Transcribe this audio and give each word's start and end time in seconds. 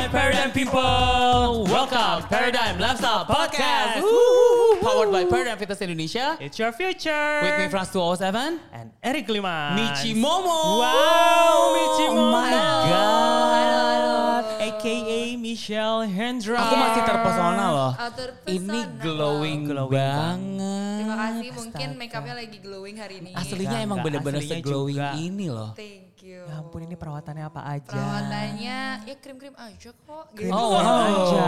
my 0.00 0.08
Paradigm 0.08 0.50
people. 0.52 1.64
Welcome 1.68 2.26
Paradigm 2.28 2.78
Lifestyle 2.78 3.24
Podcast. 3.26 4.00
Woo! 4.00 4.80
Powered 4.80 5.12
by 5.12 5.24
Paradigm 5.28 5.58
Fitness 5.58 5.80
Indonesia. 5.82 6.38
It's 6.40 6.58
your 6.58 6.72
future. 6.72 7.40
With 7.42 7.58
me 7.58 7.68
Frans 7.68 7.90
207. 7.92 8.60
and 8.72 8.92
Eric 9.02 9.28
Lima. 9.28 9.76
Michi 9.76 10.14
Momo. 10.16 10.80
Wow, 10.80 11.76
Michi 11.76 12.06
Oh 12.08 12.16
Momo. 12.16 12.32
my 12.32 12.50
God. 12.88 14.44
AKA 14.60 15.09
Michelle 15.50 16.06
Hendra. 16.06 16.62
Aku 16.62 16.74
masih 16.78 17.02
terpesona 17.02 17.64
loh. 17.68 17.92
Ah, 17.92 18.06
terpesona. 18.06 18.54
Ini 18.54 18.80
glowing, 19.02 19.60
Glowing 19.66 19.90
banget. 19.90 20.94
Terima 20.94 21.16
kasih, 21.18 21.48
mungkin 21.50 21.88
makeupnya 21.98 22.34
lagi 22.38 22.58
glowing 22.62 22.96
hari 23.02 23.14
ini. 23.18 23.30
Aslinya 23.34 23.66
Enggak, 23.74 23.86
emang 23.90 23.98
bener-bener 24.06 24.42
se-glowing 24.46 24.94
juga. 24.94 25.18
ini 25.18 25.46
loh. 25.50 25.70
Thank 25.74 26.22
you. 26.22 26.46
Ya 26.46 26.54
ampun 26.54 26.86
ini 26.86 26.94
perawatannya 26.94 27.44
apa 27.50 27.60
aja? 27.66 27.90
Perawatannya 27.90 28.78
ya 29.02 29.14
krim-krim 29.18 29.54
aja 29.58 29.90
kok. 29.90 30.24
Gitu. 30.38 30.54
Oh, 30.54 30.70
wow. 30.70 31.02
aja. 31.02 31.46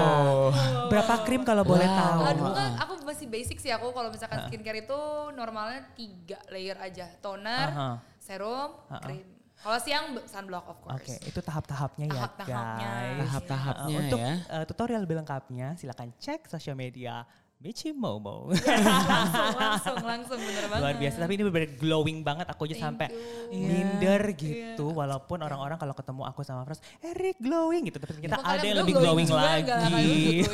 Berapa 0.91 1.15
krim 1.23 1.47
kalau 1.47 1.63
boleh 1.63 1.87
Wow. 1.87 1.99
tahu? 2.03 2.21
Aduh 2.27 2.45
enggak, 2.51 2.71
aku 2.83 2.93
masih 3.07 3.27
basic 3.31 3.59
sih 3.63 3.71
aku 3.71 3.95
kalau 3.95 4.11
misalkan 4.11 4.51
skincare 4.51 4.83
itu 4.83 5.01
normalnya 5.31 5.87
tiga 5.95 6.43
layer 6.51 6.75
aja. 6.83 7.07
Toner, 7.23 7.69
Aha. 7.71 7.91
serum, 8.19 8.83
krim. 8.99 9.32
Kalau 9.63 9.79
siang 9.79 10.05
sunblock 10.27 10.67
of 10.67 10.79
course. 10.83 10.99
Oke, 10.99 11.15
itu 11.23 11.39
tahap-tahapnya 11.39 12.07
ya 12.11 12.15
Tahap-tahapnya. 12.19 12.89
guys. 12.91 13.19
Tahap-tahapnya 13.23 13.95
Uh, 13.95 14.01
Untuk 14.03 14.19
ya. 14.19 14.33
uh, 14.51 14.65
tutorial 14.67 15.01
lebih 15.03 15.17
lengkapnya 15.23 15.79
silakan 15.79 16.11
cek 16.19 16.51
sosial 16.51 16.75
media 16.75 17.23
Michi 17.63 17.95
Momo. 17.95 18.51
langsung, 18.51 19.55
langsung, 19.55 19.99
langsung 20.03 20.39
bener 20.43 20.67
banget. 20.67 20.83
Luar 20.83 20.95
biasa, 20.99 21.17
tapi 21.23 21.33
ini 21.39 21.43
benar 21.47 21.71
glowing 21.79 22.19
banget. 22.27 22.47
Aku 22.51 22.67
aja 22.67 22.91
sampai 22.91 23.07
you. 23.55 23.63
minder 23.71 24.23
gitu. 24.35 24.91
Walaupun 24.91 25.39
orang-orang 25.47 25.79
kalau 25.79 25.95
ketemu 25.95 26.27
aku 26.27 26.43
sama 26.43 26.67
Fras, 26.67 26.83
Eric 26.99 27.39
glowing 27.39 27.87
gitu. 27.87 28.03
Tapi 28.03 28.19
ternyata 28.19 28.43
Kok 28.43 28.43
kalian 28.43 28.59
ada 28.59 28.67
yang 28.67 28.79
lebih 28.83 28.95
glowing, 28.99 29.29
juga, 29.31 29.39
lagi. 29.47 29.71
glowing 29.71 29.87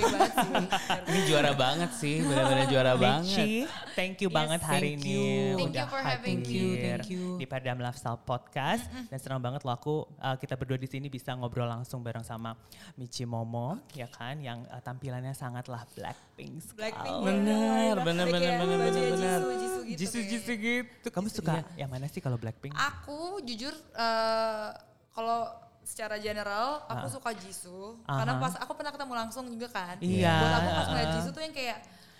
banget 0.04 0.32
sih. 0.36 0.56
Ini 1.08 1.20
juara 1.24 1.52
banget 1.56 1.90
sih, 1.96 2.14
bener-bener 2.20 2.66
juara 2.68 2.92
banget. 3.00 3.24
Michi, 3.24 3.52
thank 3.96 4.20
you 4.20 4.28
banget 4.28 4.60
hari 4.60 5.00
thank 5.00 5.08
ini. 5.08 5.08
you. 5.08 5.32
Thank 5.56 5.72
udah 5.72 5.80
you 5.80 5.88
for 5.88 6.00
having 6.04 6.38
hadir 6.44 6.60
me. 6.60 6.76
Thank 6.76 7.08
you. 7.08 7.24
Di 7.40 7.46
Padam 7.48 7.80
Lifestyle 7.80 8.20
Podcast. 8.20 8.84
Dan 9.08 9.16
senang 9.16 9.40
banget 9.40 9.64
loh 9.64 9.72
aku, 9.72 10.04
uh, 10.20 10.36
kita 10.36 10.60
berdua 10.60 10.76
di 10.76 10.84
sini 10.84 11.08
bisa 11.08 11.32
ngobrol 11.32 11.64
langsung 11.64 12.04
bareng 12.04 12.20
sama 12.20 12.52
Michi 13.00 13.24
Momo, 13.24 13.80
ya 13.96 14.12
kan, 14.12 14.36
yang 14.44 14.68
uh, 14.68 14.84
tampilannya 14.84 15.32
sangatlah 15.32 15.88
Blackpink 15.96 16.60
sekali. 16.60 16.97
Blackpink 17.00 17.24
Bener, 17.24 17.94
ya. 17.94 18.04
bener, 18.04 18.26
bener, 18.26 18.40
kayak 18.40 18.58
bener, 18.58 18.78
bajunya 18.78 19.10
bener, 19.10 19.14
bener. 19.14 19.38
Jisoo, 19.38 19.54
Jisoo 19.54 19.82
gitu 19.84 19.98
Jisu-jisu 19.98 20.50
kayaknya. 20.50 20.74
gitu. 20.84 21.08
Kamu 21.08 21.28
suka 21.28 21.54
yang 21.74 21.88
mana 21.88 22.06
sih 22.06 22.20
kalau 22.20 22.36
Blackpink? 22.36 22.72
Aku 22.72 23.18
jujur 23.40 23.74
eh, 23.74 24.68
kalau 25.10 25.40
secara 25.82 26.20
general 26.20 26.84
aku 26.84 27.06
suka 27.08 27.32
Jisoo 27.32 27.96
karena 28.04 28.36
Aha. 28.36 28.42
pas 28.42 28.54
aku 28.60 28.72
pernah 28.72 28.92
ketemu 28.92 29.12
langsung 29.16 29.44
juga 29.48 29.68
kan. 29.68 29.96
Iya. 29.98 30.36
Buat 30.36 30.52
aku 30.54 30.68
pas 30.70 30.86
ngeliat. 30.88 31.10
Jisoo 31.16 31.32
tuh 31.32 31.42
yang 31.42 31.54
kayak 31.54 31.78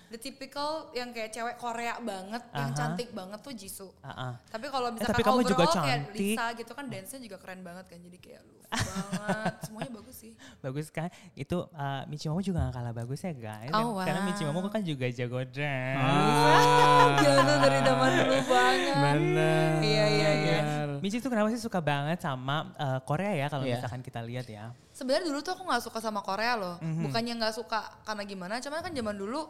the 0.09 0.19
typical 0.19 0.89
yang 0.93 1.13
kayak 1.13 1.29
cewek 1.29 1.57
Korea 1.57 2.01
banget, 2.01 2.43
yang 2.51 2.73
Aha. 2.73 2.77
cantik 2.77 3.13
banget 3.13 3.39
tuh 3.39 3.53
Jisoo. 3.53 3.93
Ah, 4.01 4.09
ah. 4.09 4.33
Tapi 4.49 4.67
kalau 4.69 4.89
misalkan 4.89 5.13
tapi 5.13 5.23
kamu 5.23 5.41
juga 5.45 5.65
kayak. 5.69 5.99
Lisa 6.13 6.47
gitu 6.57 6.73
kan 6.73 6.85
dance-nya 6.89 7.21
juga 7.21 7.37
keren 7.37 7.61
banget 7.61 7.85
kan. 7.87 7.99
Jadi 8.01 8.17
kayak 8.17 8.41
lu 8.43 8.53
banget. 8.65 9.55
Semuanya 9.65 9.91
bagus 9.95 10.17
sih. 10.17 10.33
Bagus 10.59 10.87
kan? 10.89 11.09
Itu 11.33 11.69
uh, 11.69 12.03
Michi 12.07 12.29
Momo 12.29 12.41
juga 12.41 12.69
gak 12.69 12.75
kalah 12.77 12.93
bagus 12.93 13.21
ya 13.21 13.33
guys. 13.33 13.73
Oh, 13.73 14.01
Karena 14.01 14.21
wow. 14.21 14.29
Michi 14.29 14.43
Momo 14.45 14.69
kan 14.69 14.83
juga 14.83 15.07
jago 15.09 15.41
dance. 15.45 16.01
Ah. 16.01 17.17
Gila 17.21 17.41
tuh 17.41 17.57
dari 17.61 17.79
zaman 17.81 18.11
dulu 18.17 18.37
banget. 18.53 18.95
Bener. 18.97 19.71
Iya, 19.81 20.05
iya, 20.09 20.31
iya. 20.35 20.59
Michi 20.99 21.23
tuh 21.23 21.31
kenapa 21.31 21.49
sih 21.49 21.63
suka 21.63 21.79
banget 21.79 22.19
sama 22.19 22.75
uh, 22.75 22.99
Korea 23.05 23.31
ya 23.31 23.47
kalau 23.47 23.63
Iya. 23.63 23.79
misalkan 23.79 24.03
kita 24.03 24.21
lihat 24.21 24.49
ya. 24.49 24.73
Sebenarnya 24.91 25.31
dulu 25.31 25.39
tuh 25.41 25.55
aku 25.55 25.63
nggak 25.63 25.83
suka 25.85 25.99
sama 26.01 26.21
Korea 26.21 26.59
loh. 26.59 26.77
Mhm. 26.83 27.07
Bukannya 27.07 27.35
nggak 27.39 27.55
suka 27.55 27.81
karena 28.03 28.23
gimana, 28.27 28.55
cuman 28.59 28.83
kan 28.83 28.91
zaman 28.91 29.15
dulu 29.15 29.47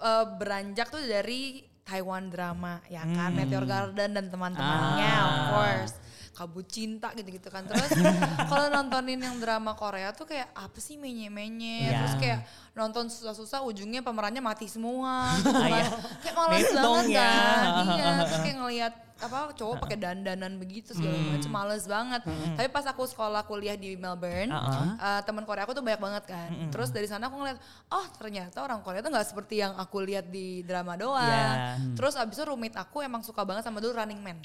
eh, 0.00 0.24
beranjak 0.34 0.88
tuh 0.88 1.00
dari 1.00 1.60
Taiwan 1.82 2.26
drama 2.26 2.78
ya 2.86 3.02
kan, 3.02 3.30
Hmm. 3.30 3.36
Meteor 3.36 3.64
Garden 3.64 4.10
dan 4.10 4.26
teman-temannya 4.26 5.10
Ah. 5.10 5.22
of 5.22 5.40
course. 5.50 5.94
Kabut 6.30 6.64
cinta 6.64 7.10
gitu-gitu 7.12 7.46
kan. 7.46 7.66
Terus 7.66 7.90
kalau 8.48 8.70
nontonin 8.70 9.18
yang 9.18 9.36
drama 9.36 9.74
Korea 9.74 10.08
tuh 10.10 10.24
kayak 10.24 10.48
apa 10.50 10.78
sih 10.78 10.94
menye-menye. 10.94 11.84
Iya. 11.84 11.98
Terus 11.98 12.14
kayak 12.16 12.38
nonton 12.72 13.06
susah-susah 13.06 13.60
ujungnya 13.60 14.00
pemerannya 14.00 14.40
mati 14.40 14.64
semua. 14.64 15.34
gitu 15.36 15.50
Ah, 15.52 15.60
kan. 15.60 15.68
iya. 15.68 15.84
Kayak 16.22 16.34
males 16.34 16.62
Metong 16.62 16.80
banget 16.80 17.06
ya. 17.10 17.28
kan. 17.28 17.60
Iya, 17.90 18.06
terus 18.22 18.40
kayak 18.40 18.56
ngelihat 18.56 18.94
apa 19.20 19.52
cowok 19.52 19.84
pakai 19.84 19.96
dandanan 19.96 20.56
begitu 20.56 20.90
segala 20.90 21.12
Hmm. 21.12 21.36
macam 21.36 21.50
males 21.52 21.84
banget. 21.84 22.20
Tapi 22.26 22.68
pas 22.68 22.84
aku 22.84 23.04
sekolah 23.04 23.44
kuliah 23.44 23.76
di 23.76 23.94
Melbourne, 23.94 24.48
Uh-uh. 24.48 24.96
uh, 24.96 25.20
teman 25.22 25.44
Korea 25.44 25.62
aku 25.62 25.72
tuh 25.72 25.84
banyak 25.84 26.00
banget 26.00 26.24
kan. 26.26 26.48
Terus 26.68 26.88
dari 26.88 27.04
sana 27.04 27.28
aku 27.28 27.36
ngeliat, 27.36 27.60
oh 27.88 28.06
ternyata 28.16 28.60
orang 28.60 28.80
Korea 28.80 29.00
tuh 29.00 29.12
nggak 29.12 29.28
seperti 29.28 29.60
yang 29.60 29.76
aku 29.76 30.00
lihat 30.00 30.28
di 30.28 30.60
drama 30.62 30.96
doang. 30.96 31.20
Yeah. 31.20 31.76
Terus 31.94 32.16
abis 32.16 32.36
itu 32.36 32.44
roommate 32.44 32.76
aku 32.76 33.00
emang 33.00 33.20
suka 33.20 33.44
banget 33.44 33.62
sama 33.62 33.78
dulu 33.78 33.94
Running 33.94 34.20
Man. 34.20 34.40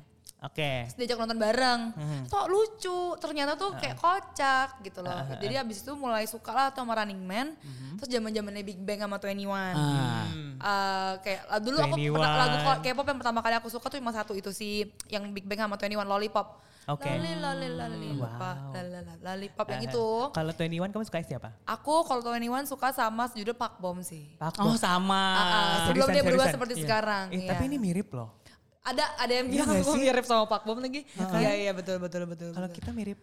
Oke. 0.46 0.86
Terus 0.86 0.96
diajak 0.96 1.18
nonton 1.18 1.38
bareng. 1.38 1.80
Kok 2.28 2.46
lucu, 2.48 3.00
ternyata 3.18 3.58
tuh 3.58 3.74
kayak 3.76 3.98
kocak 3.98 4.70
gitu 4.82 5.00
loh. 5.02 5.14
Jadi 5.38 5.54
abis 5.58 5.82
itu 5.82 5.92
mulai 5.94 6.26
suka 6.26 6.52
lah 6.52 6.68
tuh 6.70 6.86
sama 6.86 6.94
Running 7.02 7.22
Man. 7.22 7.58
Terus 7.96 8.10
zaman 8.12 8.30
zamannya 8.30 8.64
Big 8.64 8.80
Bang 8.80 9.02
sama 9.02 9.18
21. 9.18 9.46
Ah. 9.50 10.26
Eh, 10.56 11.14
kayak 11.20 11.42
uh, 11.52 11.60
dulu 11.60 11.78
aku 11.78 11.96
21. 12.00 12.16
pernah 12.16 12.32
lagu 12.38 12.58
K-pop 12.80 13.06
yang 13.06 13.20
pertama 13.20 13.40
kali 13.44 13.56
aku 13.60 13.68
suka 13.68 13.86
tuh 13.88 13.98
cuma 14.00 14.12
satu 14.12 14.34
itu 14.34 14.50
si 14.50 14.88
yang 15.10 15.28
Big 15.30 15.44
Bang 15.46 15.60
sama 15.60 15.76
21 15.76 16.06
Lollipop. 16.06 16.64
Oke. 16.86 17.10
Lali 17.10 17.34
lali 17.42 17.68
lali 17.74 17.98
lupa. 18.14 18.70
Wow. 18.70 18.78
Lalala, 18.78 19.14
Lollipop 19.18 19.66
yang 19.74 19.82
Eh, 19.82 19.90
itu. 19.90 20.06
Kalau 20.30 20.52
21 20.54 20.94
kamu 20.94 21.04
suka 21.04 21.18
siapa? 21.26 21.50
Aku 21.66 22.06
kalau 22.06 22.22
21 22.22 22.70
suka 22.70 22.94
sama 22.94 23.26
judul 23.34 23.58
Pak 23.58 23.82
Bom 23.82 24.06
sih. 24.06 24.38
Pak 24.38 24.62
Oh 24.62 24.70
Bo. 24.70 24.78
sama. 24.78 25.24
Ah, 25.34 25.42
ah, 25.42 25.76
sebelum 25.90 26.14
dia 26.14 26.22
berubah 26.22 26.46
seperti 26.46 26.86
sekarang, 26.86 27.34
Eh, 27.34 27.42
iya. 27.42 27.58
Tapi 27.58 27.74
ini 27.74 27.82
mirip 27.82 28.14
loh. 28.14 28.38
Ada 28.86 29.18
ada 29.18 29.34
yang 29.34 29.48
Iya 29.50 29.66
bilang 29.66 29.82
aku 29.82 29.98
mirip 29.98 30.26
sama 30.30 30.46
Pak 30.46 30.62
Bom 30.62 30.78
lagi. 30.78 31.02
Iya 31.18 31.52
iya 31.58 31.72
betul 31.74 31.98
betul 31.98 32.30
betul. 32.30 32.54
Kalau 32.54 32.70
kita 32.70 32.94
mirip 32.94 33.18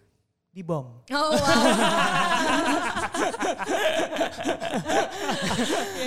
di 0.53 0.61
bom. 0.61 1.01
Oh 1.09 1.33
wow. 1.33 1.63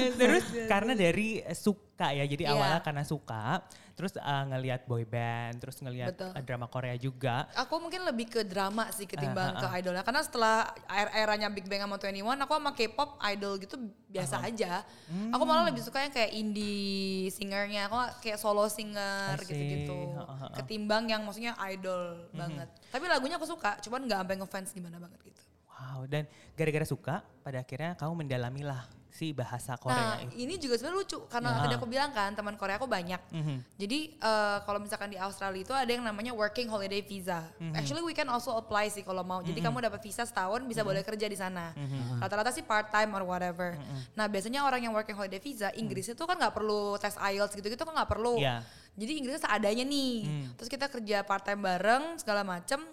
Terus 0.22 0.46
karena 0.70 0.94
dari 0.94 1.42
eh, 1.42 1.58
suka 1.96 2.12
ya, 2.12 2.28
jadi 2.28 2.44
Iya. 2.44 2.52
awalnya 2.52 2.82
karena 2.84 3.04
suka, 3.08 3.64
terus 3.96 4.12
eh, 4.14 4.44
ngelihat 4.52 4.84
boy 4.84 5.08
band, 5.08 5.64
terus 5.64 5.80
ngelihat 5.80 6.12
eh, 6.12 6.44
drama 6.44 6.68
Korea 6.68 6.92
juga. 7.00 7.48
aku 7.56 7.80
mungkin 7.80 8.04
lebih 8.04 8.28
ke 8.28 8.42
drama 8.44 8.92
sih 8.92 9.08
ketimbang 9.08 9.56
Ah, 9.56 9.72
ke 9.72 9.80
idolnya. 9.80 10.04
Karena 10.04 10.20
setelah 10.20 10.76
era 10.86 11.08
eranya 11.16 11.48
Big 11.48 11.64
Bang 11.66 11.80
sama 11.80 11.96
21, 11.96 12.36
aku 12.36 12.52
sama 12.52 12.76
K-pop 12.76 13.16
idol 13.26 13.54
gitu 13.64 13.80
biasa 14.12 14.44
aja. 14.44 14.84
Aku 15.32 15.40
Hmm. 15.40 15.48
malah 15.48 15.72
lebih 15.72 15.80
suka 15.80 16.04
yang 16.04 16.12
kayak 16.12 16.36
indie 16.36 17.32
singernya, 17.32 17.88
aku 17.88 17.96
kayak 18.20 18.44
solo 18.44 18.68
singer 18.68 19.40
gitu-gitu. 19.40 20.20
Ha, 20.20 20.24
ha, 20.26 20.36
ha. 20.36 20.56
Ketimbang 20.60 21.08
yang 21.08 21.24
maksudnya 21.24 21.56
idol 21.72 22.28
banget. 22.36 22.68
Tapi 22.92 23.08
lagunya 23.08 23.40
aku 23.40 23.48
suka, 23.48 23.80
cuman 23.80 24.04
nggak 24.04 24.20
sampai 24.20 24.36
ngefans 24.36 24.70
gimana 24.76 25.00
banget 25.00 25.24
gitu. 25.24 25.40
Wow, 25.72 26.04
dan 26.08 26.28
gara-gara 26.60 26.84
suka, 26.84 27.16
pada 27.40 27.64
akhirnya 27.64 27.96
kamu 27.96 28.28
mendalamilah 28.28 28.84
si 29.16 29.32
bahasa 29.32 29.80
Korea 29.80 29.96
Nah, 29.96 30.28
itu. 30.28 30.44
ini 30.44 30.60
juga 30.60 30.76
sebenarnya 30.76 31.00
lucu 31.00 31.20
karena 31.26 31.50
Ya. 31.50 31.60
tadi 31.64 31.74
aku 31.80 31.88
bilang 31.88 32.12
kan 32.12 32.36
teman 32.36 32.60
Korea 32.60 32.76
aku 32.76 32.84
banyak. 32.84 33.22
Mhm. 33.32 33.56
Jadi 33.80 34.00
eh, 34.14 34.58
kalau 34.62 34.76
misalkan 34.78 35.08
di 35.08 35.16
Australia 35.16 35.64
itu 35.64 35.72
ada 35.72 35.88
yang 35.88 36.04
namanya 36.04 36.36
working 36.36 36.68
holiday 36.68 37.00
visa. 37.00 37.48
Mhm. 37.56 37.72
Actually 37.74 38.04
we 38.04 38.12
can 38.12 38.28
also 38.28 38.52
apply 38.54 38.86
sih 38.86 39.02
kalau 39.02 39.24
mau. 39.24 39.40
Jadi 39.40 39.56
kamu 39.58 39.80
dapat 39.82 40.04
visa 40.04 40.22
setahun 40.22 40.68
bisa 40.68 40.84
boleh 40.84 41.00
kerja 41.00 41.26
di 41.26 41.40
sana. 41.40 41.72
Rata-rata 42.20 42.52
sih 42.52 42.60
part 42.62 42.92
time 42.92 43.16
or 43.16 43.24
whatever. 43.24 43.80
Nah 44.14 44.28
biasanya 44.28 44.62
orang 44.62 44.84
yang 44.84 44.92
working 44.92 45.16
holiday 45.16 45.40
visa 45.40 45.72
Inggris 45.74 46.06
itu 46.06 46.20
kan 46.20 46.36
nggak 46.36 46.52
perlu 46.52 47.00
tes 47.00 47.16
IELTS 47.16 47.56
gitu-gitu 47.56 47.80
kan 47.80 47.96
nggak 47.96 48.12
perlu. 48.12 48.36
Iya. 48.36 48.68
Jadi 48.96 49.12
Inggrisnya 49.16 49.44
seadanya 49.46 49.84
nih. 49.84 50.14
Hmm. 50.24 50.48
Terus 50.56 50.68
kita 50.68 50.88
kerja 50.88 51.24
part 51.24 51.44
time 51.44 51.60
bareng 51.60 52.16
segala 52.16 52.44
macem. 52.44 52.84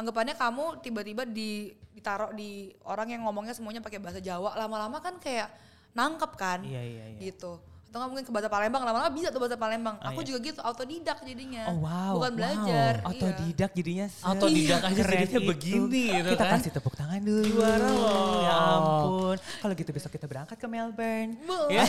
Anggapannya 0.00 0.34
kamu 0.34 0.80
tiba-tiba 0.80 1.22
di 1.22 1.50
ditaruh 1.90 2.32
di 2.32 2.50
orang 2.82 3.10
yang 3.10 3.22
ngomongnya 3.22 3.52
semuanya 3.52 3.78
pakai 3.78 4.00
bahasa 4.00 4.16
Jawa. 4.18 4.56
Lama-lama 4.56 4.96
kan 4.98 5.14
kayak 5.16 5.52
nangkep 5.90 6.32
kan 6.34 6.62
Iya, 6.62 6.80
iya, 6.80 7.04
iya. 7.10 7.20
gitu 7.20 7.58
atau 7.90 7.98
nggak 7.98 8.10
mungkin 8.14 8.22
ke 8.22 8.30
bahasa 8.30 8.46
Palembang 8.46 8.86
lama-lama 8.86 9.10
bisa 9.10 9.34
tuh 9.34 9.42
bahasa 9.42 9.58
Palembang 9.58 9.98
Ah, 9.98 10.14
aku 10.14 10.22
iya. 10.22 10.26
juga 10.30 10.38
gitu 10.46 10.60
autodidak 10.62 11.18
jadinya 11.26 11.66
Oh 11.66 11.82
wow. 11.82 12.14
bukan 12.14 12.30
wow. 12.30 12.38
belajar 12.38 12.92
iya. 12.94 13.02
Autodidak 13.02 13.70
jadinya. 13.74 14.06
se- 14.06 14.22
Autodidak 14.22 14.80
aja 14.80 15.00
keren 15.02 15.18
jadinya 15.18 15.26
itu. 15.34 15.50
begini 15.50 16.02
gitu 16.14 16.28
Kita 16.30 16.44
kan. 16.46 16.52
kasih 16.54 16.70
tepuk 16.70 16.94
tangan 16.94 17.18
dulu. 17.18 17.42
Juara 17.50 17.88
loh. 17.90 18.38
Ya 18.40 18.54
ampun. 18.78 19.36
Kalau 19.42 19.74
gitu 19.74 19.90
besok 19.90 20.10
kita 20.14 20.30
berangkat 20.30 20.54
ke 20.54 20.66
Melbourne. 20.70 21.34
Ya. 21.66 21.82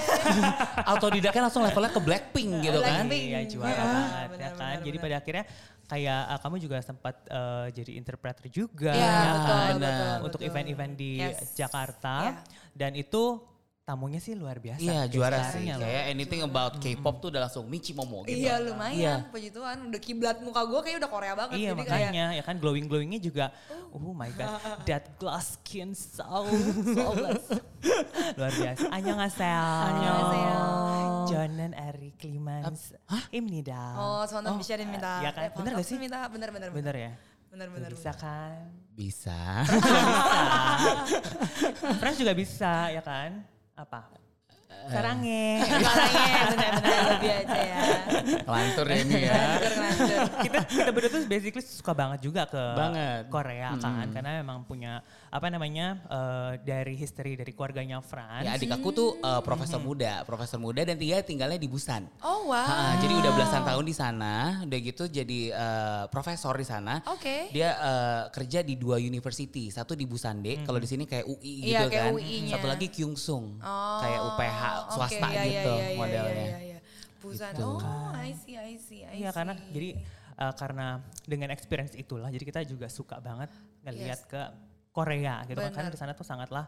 Autodidaknya 0.90 1.42
langsung 1.46 1.62
levelnya 1.62 1.92
ke 1.92 2.02
Blackpink 2.02 2.50
gitu 2.62 2.80
kan. 2.81 3.06
Blackpink. 3.06 3.24
Iya 3.24 3.40
juara 3.46 3.69
Iya, 3.69 3.84
banget 3.86 4.30
ya 4.34 4.50
kan. 4.52 4.75
Jadi 4.81 4.98
pada 4.98 5.16
akhirnya 5.16 5.44
kayak 5.92 6.22
uh, 6.32 6.40
kamu 6.40 6.56
juga 6.64 6.78
sempat 6.80 7.20
uh, 7.28 7.68
jadi 7.68 8.00
interpreter 8.00 8.48
juga 8.48 8.96
Iya, 8.96 9.12
ya 9.12 9.32
betul, 9.36 9.52
kan? 9.52 9.74
betul, 9.76 10.16
untuk 10.24 10.40
betul. 10.40 10.48
event-event 10.48 10.94
di 10.96 11.12
Yes. 11.20 11.52
Jakarta 11.52 12.16
Iya. 12.24 12.34
dan 12.72 12.92
itu 12.96 13.50
tamunya 13.92 14.20
sih 14.24 14.34
luar 14.34 14.58
biasa. 14.58 14.82
Iya 14.82 15.00
juara 15.12 15.52
sih. 15.52 15.68
Ya, 15.68 15.76
kayak 15.78 16.04
anything 16.16 16.42
about 16.48 16.80
K-pop 16.80 17.20
hmm. 17.20 17.22
tuh 17.22 17.28
udah 17.36 17.42
langsung 17.46 17.68
Michi 17.68 17.92
Momo 17.92 18.24
gitu. 18.24 18.42
Iya 18.42 18.58
lumayan. 18.64 18.98
Iya. 18.98 19.14
Puji 19.28 19.50
Tuhan 19.52 19.78
udah 19.92 20.02
kiblat 20.02 20.38
muka 20.42 20.64
gue 20.66 20.80
kayak 20.82 20.98
udah 21.04 21.12
Korea 21.12 21.34
banget. 21.38 21.56
Iya 21.62 21.70
jadi 21.76 21.80
makanya 21.80 22.26
kayak, 22.32 22.40
ya 22.40 22.44
kan 22.48 22.56
glowing 22.58 22.88
glowingnya 22.90 23.20
juga. 23.20 23.46
Oh. 23.92 24.00
oh, 24.00 24.16
my 24.16 24.32
god, 24.34 24.56
that 24.90 25.20
glass 25.20 25.60
skin 25.60 25.92
so 25.92 26.48
flawless. 26.96 27.46
luar 28.40 28.52
biasa. 28.56 28.86
Annyeonghaseyo. 28.90 29.68
John 31.28 31.52
Jonan 31.52 31.76
Ari 31.76 32.16
Klimans. 32.16 32.96
Hah? 33.12 33.24
Imnida. 33.36 34.00
Oh, 34.00 34.24
soalnya 34.24 34.56
oh, 34.56 34.60
bisa 34.60 34.80
minta. 34.80 35.20
Ya 35.20 35.36
kan? 35.36 35.52
Iya, 35.52 35.58
bener 35.60 35.72
gak 35.76 35.88
sih? 35.88 35.98
Minta, 36.00 36.24
bener, 36.32 36.50
bener, 36.50 36.72
bener. 36.72 36.80
Bener 36.80 36.96
ya? 36.96 37.12
Bener, 37.52 37.68
bener. 37.68 37.92
Bisa 37.92 38.16
kan? 38.16 38.72
Bisa. 38.96 39.36
bisa. 39.68 41.00
Friends 42.00 42.18
juga 42.24 42.32
bisa, 42.32 42.88
ya 42.88 43.04
kan? 43.04 43.44
Apa 43.75 44.00
sarangnya 44.89 45.62
Orangnya 45.62 46.41
benar-benar 46.50 47.01
lebih 47.13 47.31
aja 47.44 47.62
ya. 47.62 47.79
Kelantur 48.41 48.85
ya 48.89 48.97
ini 49.06 49.19
ya. 49.29 49.41
Kita 50.41 50.59
kita 50.65 50.89
berdua 50.89 51.12
tuh 51.12 51.21
basically 51.29 51.62
suka 51.62 51.94
banget 51.94 52.19
juga 52.25 52.50
ke 52.50 52.63
Banget. 52.73 53.23
Korea 53.29 53.77
kan 53.77 54.09
karena 54.09 54.41
memang 54.41 54.65
punya 54.65 55.06
apa 55.31 55.48
namanya 55.48 55.95
eh, 56.12 56.51
dari 56.60 57.00
history 57.00 57.39
dari 57.39 57.56
keluarganya 57.56 58.04
Frans 58.04 58.44
Ya 58.44 58.51
adik 58.60 58.68
aku 58.68 58.92
tuh 58.92 59.10
uh, 59.24 59.39
profesor 59.39 59.80
muda, 59.80 60.28
profesor 60.28 60.60
muda 60.60 60.83
dan 60.83 61.00
dia 61.00 61.24
tinggalnya 61.24 61.56
di 61.56 61.72
Busan. 61.72 62.04
Oh 62.19 62.51
wow. 62.51 62.60
Ha, 62.68 63.00
jadi 63.00 63.16
udah 63.16 63.31
belasan 63.31 63.63
tahun 63.63 63.86
di 63.88 63.95
sana, 63.95 64.60
udah 64.68 64.80
gitu 64.83 65.07
jadi 65.07 65.39
uh, 65.56 66.04
profesor 66.12 66.51
di 66.60 66.68
sana. 66.68 67.00
Oke. 67.07 67.48
Dia 67.56 67.80
uh, 67.80 68.24
kerja 68.28 68.60
di 68.60 68.75
dua 68.75 69.00
university, 69.00 69.72
satu 69.72 69.95
di 69.95 70.04
Busande, 70.04 70.68
kalau 70.68 70.83
di 70.83 70.88
sini 70.92 71.07
kayak 71.07 71.24
UI 71.24 71.54
Iya, 71.63 71.88
gitu 71.88 71.95
kayak 71.95 72.04
kan. 72.04 72.13
UI-nya. 72.19 72.51
Satu 72.60 72.68
lagi 72.68 72.88
Kyungsung, 72.92 73.45
Oh, 73.63 74.00
kayak 74.04 74.19
UPH 74.36 74.62
swasta 74.92 75.28
iya, 75.31 75.39
iya, 75.39 75.44
gitu 75.48 75.72
iya, 75.72 75.88
iya, 75.88 75.95
modelnya. 75.95 76.36
Iya, 76.36 76.44
iya, 76.44 76.60
iya. 76.75 76.80
Busan. 77.24 77.51
Gitu. 77.56 77.63
Oh, 77.72 78.12
I 78.12 78.31
see, 78.36 78.56
I 78.60 78.75
see, 78.75 79.01
I 79.07 79.24
Iya 79.24 79.31
karena 79.31 79.56
see. 79.56 79.72
jadi 79.72 79.89
eh, 80.36 80.54
karena 80.60 80.88
dengan 81.24 81.50
experience 81.56 81.95
itulah 81.95 82.28
jadi 82.28 82.44
kita 82.44 82.62
juga 82.68 82.92
suka 82.92 83.24
banget 83.24 83.48
ngelihat 83.88 84.19
Yes. 84.19 84.28
ke 84.28 84.44
Korea 84.92 85.44
gitu 85.48 85.60
kan 85.60 85.72
karena 85.72 85.90
Bener. 85.90 85.96
di 85.96 86.00
sana 86.00 86.12
tuh 86.12 86.28
sangatlah 86.28 86.68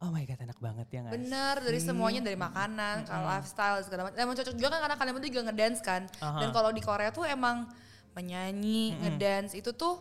oh 0.00 0.08
my 0.08 0.24
god 0.24 0.40
enak 0.40 0.58
banget 0.60 0.86
ya 0.88 0.98
nggak 1.04 1.12
Bener, 1.12 1.54
dari 1.60 1.80
semuanya 1.80 2.20
dari 2.24 2.36
makanan, 2.36 3.04
ke 3.04 3.12
lifestyle 3.12 3.84
segala 3.84 4.08
macam. 4.08 4.16
Emang 4.16 4.32
cocok 4.32 4.54
juga 4.56 4.68
kan 4.72 4.80
karena 4.88 4.96
kalian 4.96 5.14
berdua 5.20 5.30
juga 5.30 5.44
ngedance 5.52 5.80
kan. 5.84 6.02
Aha. 6.24 6.40
Dan 6.40 6.48
kalau 6.56 6.70
di 6.72 6.80
Korea 6.80 7.12
tuh 7.12 7.28
emang 7.28 7.68
menyanyi, 8.16 8.96
ngedance 8.96 9.52
itu 9.52 9.76
tuh 9.76 10.00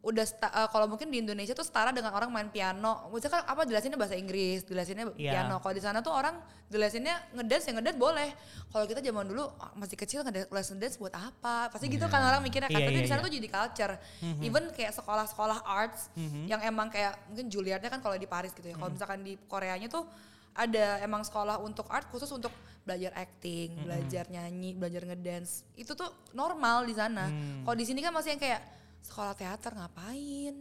udah 0.00 0.24
eh, 0.24 0.68
kalau 0.72 0.88
mungkin 0.88 1.12
di 1.12 1.20
Indonesia 1.20 1.52
tuh 1.52 1.64
setara 1.64 1.92
dengan 1.92 2.16
orang 2.16 2.32
main 2.32 2.48
piano. 2.48 3.12
Maksudnya 3.12 3.36
kan 3.36 3.42
apa 3.44 3.68
jelasinnya 3.68 4.00
bahasa 4.00 4.16
Inggris, 4.16 4.64
jelasinnya 4.64 5.12
Iya. 5.12 5.36
piano. 5.36 5.60
Kalau 5.60 5.74
di 5.76 5.82
sana 5.84 6.00
tuh 6.00 6.16
orang 6.16 6.40
jelasinnya 6.72 7.20
ngedance 7.36 7.68
ya 7.68 7.72
ngedance 7.76 7.98
boleh. 8.00 8.32
Kalau 8.72 8.84
kita 8.88 9.04
zaman 9.04 9.28
dulu 9.28 9.44
ah, 9.60 9.76
masih 9.76 10.00
kecil 10.00 10.24
ngedance 10.24 10.48
les 10.48 10.68
ngedance 10.72 10.96
buat 10.96 11.12
apa? 11.12 11.68
Pasti 11.68 11.92
gitu 11.92 12.08
kan 12.08 12.20
orang 12.24 12.40
mikirnya 12.40 12.72
kan. 12.72 12.80
Iya, 12.80 12.88
Tapi 12.88 12.96
iya, 12.96 13.04
di 13.04 13.10
sana 13.12 13.20
iya. 13.20 13.26
tuh 13.28 13.32
jadi 13.36 13.48
culture. 13.52 13.94
Even 14.40 14.64
kayak 14.72 14.92
sekolah-sekolah 14.96 15.58
arts 15.68 16.08
yang 16.48 16.64
emang 16.64 16.88
kayak 16.88 17.20
mungkin 17.28 17.52
Juilliardnya 17.52 17.92
kan 17.92 18.00
kalau 18.00 18.16
di 18.16 18.24
Paris 18.24 18.56
gitu 18.56 18.72
ya. 18.72 18.76
Kalau 18.80 18.88
misalkan 18.88 19.20
di 19.20 19.36
Koreanya 19.44 19.92
tuh 19.92 20.08
ada 20.56 20.98
emang 21.04 21.22
sekolah 21.22 21.60
untuk 21.60 21.86
art 21.92 22.08
khusus 22.08 22.28
untuk 22.32 22.50
belajar 22.88 23.12
acting, 23.14 23.84
belajar 23.84 24.24
nyanyi, 24.32 24.72
belajar 24.74 25.04
ngedance. 25.04 25.68
Itu 25.76 25.92
tuh 25.92 26.08
normal 26.32 26.88
di 26.88 26.96
sana. 26.96 27.28
Mm. 27.28 27.68
Kalau 27.68 27.76
di 27.76 27.84
sini 27.84 28.00
kan 28.00 28.10
masih 28.10 28.34
yang 28.34 28.40
kayak 28.40 28.79
sekolah 29.00 29.34
teater 29.34 29.72
ngapain? 29.72 30.54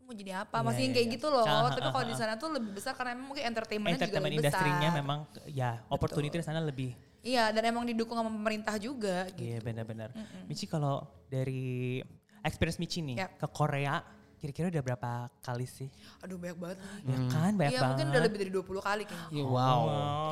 Mau 0.00 0.12
jadi 0.12 0.44
apa? 0.44 0.60
Iya, 0.60 0.66
Masih 0.68 0.80
yang 0.80 0.86
iya, 0.86 0.94
kayak 0.94 1.08
iya. 1.08 1.14
gitu 1.16 1.26
loh. 1.28 1.44
Ah, 1.44 1.70
Tapi 1.70 1.88
kalau 1.88 2.04
di 2.04 2.14
sana 2.14 2.32
tuh 2.36 2.48
lebih 2.52 2.70
besar 2.72 2.92
karena 2.92 3.16
emang 3.16 3.26
mungkin 3.26 3.44
entertainmentnya 3.46 3.96
juga 3.96 4.04
entertainment 4.04 4.28
lebih 4.30 4.44
besar. 4.44 4.60
industrinya 4.60 4.88
memang 4.92 5.18
ya 5.48 5.70
opportunity 5.88 6.36
di 6.36 6.44
sana 6.44 6.60
lebih 6.60 6.92
Iya, 7.24 7.48
dan 7.50 7.64
emang 7.64 7.88
didukung 7.88 8.12
sama 8.12 8.28
pemerintah 8.28 8.76
juga 8.76 9.24
gitu. 9.32 9.40
iya 9.42 9.56
benar-benar 9.56 10.12
Michi 10.44 10.68
kalau 10.68 11.08
dari 11.24 12.04
experience 12.44 12.76
Michi 12.76 13.00
nih 13.00 13.16
Yap. 13.16 13.40
ke 13.40 13.46
Korea 13.48 14.04
kira-kira 14.36 14.68
udah 14.68 14.82
berapa 14.84 15.10
kali 15.40 15.64
sih 15.64 15.88
Aduh 16.20 16.36
banyak 16.36 16.60
banget 16.60 16.76
nih. 16.76 17.00
ya 17.08 17.18
kan 17.32 17.52
banyak 17.56 17.72
Iya 17.72 17.80
banget 17.80 17.88
mungkin 17.88 18.06
udah 18.12 18.22
lebih 18.28 18.38
dari 18.38 18.50
20 18.52 18.76
kali 18.84 19.02
kayaknya. 19.08 19.28
Iya, 19.32 19.44
wow. 19.48 19.82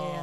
Iya. 0.05 0.22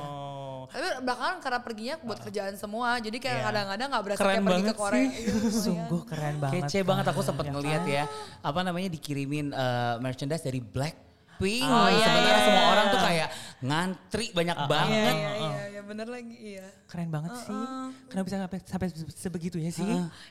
Tapi 0.70 1.02
belakangan 1.02 1.38
karena 1.40 1.60
perginya 1.60 1.96
buat 2.00 2.20
kerjaan 2.20 2.54
semua. 2.54 2.98
Jadi 2.98 3.18
kayak 3.18 3.36
Iya. 3.36 3.46
kadang-kadang 3.46 3.88
gak 3.90 4.04
berasa 4.04 4.20
Keren 4.20 4.30
kayak 4.30 4.44
pergi 4.44 4.54
ke 4.54 4.64
banget 4.64 4.78
Korea. 4.78 5.02
sih. 5.02 5.08
Iya, 5.10 5.34
sungguh 5.52 6.02
keren 6.04 6.36
banget 6.38 6.54
Kece 6.62 6.80
banget 6.84 7.06
aku 7.08 7.22
sempat 7.22 7.46
ya 7.46 7.52
ngeliat 7.52 7.82
kan? 7.82 7.90
ya 7.92 8.04
apa 8.40 8.60
namanya 8.62 8.90
dikirimin 8.90 9.48
uh, 9.50 9.98
merchandise 9.98 10.42
dari 10.42 10.60
Blackpink. 10.60 11.66
Oh, 11.66 11.88
iya, 11.88 12.06
Sementara 12.06 12.30
iya, 12.32 12.46
semua 12.46 12.60
iya. 12.60 12.70
orang 12.70 12.86
tuh 12.88 13.00
kayak 13.00 13.28
ngantri 13.60 14.26
banyak 14.30 14.58
Iya, 14.58 14.68
banget. 14.68 15.14
iya, 15.16 15.32
iya, 15.32 15.32
iya, 15.36 15.69
bener 15.84 16.08
lagi, 16.08 16.36
iya. 16.36 16.68
keren 16.88 17.12
banget 17.12 17.36
sih. 17.46 17.62
Kenapa 18.10 18.26
bisa 18.26 18.38
sampai 18.42 18.60
sampai 18.64 18.88
sebegitunya 19.16 19.72
sih? 19.72 19.86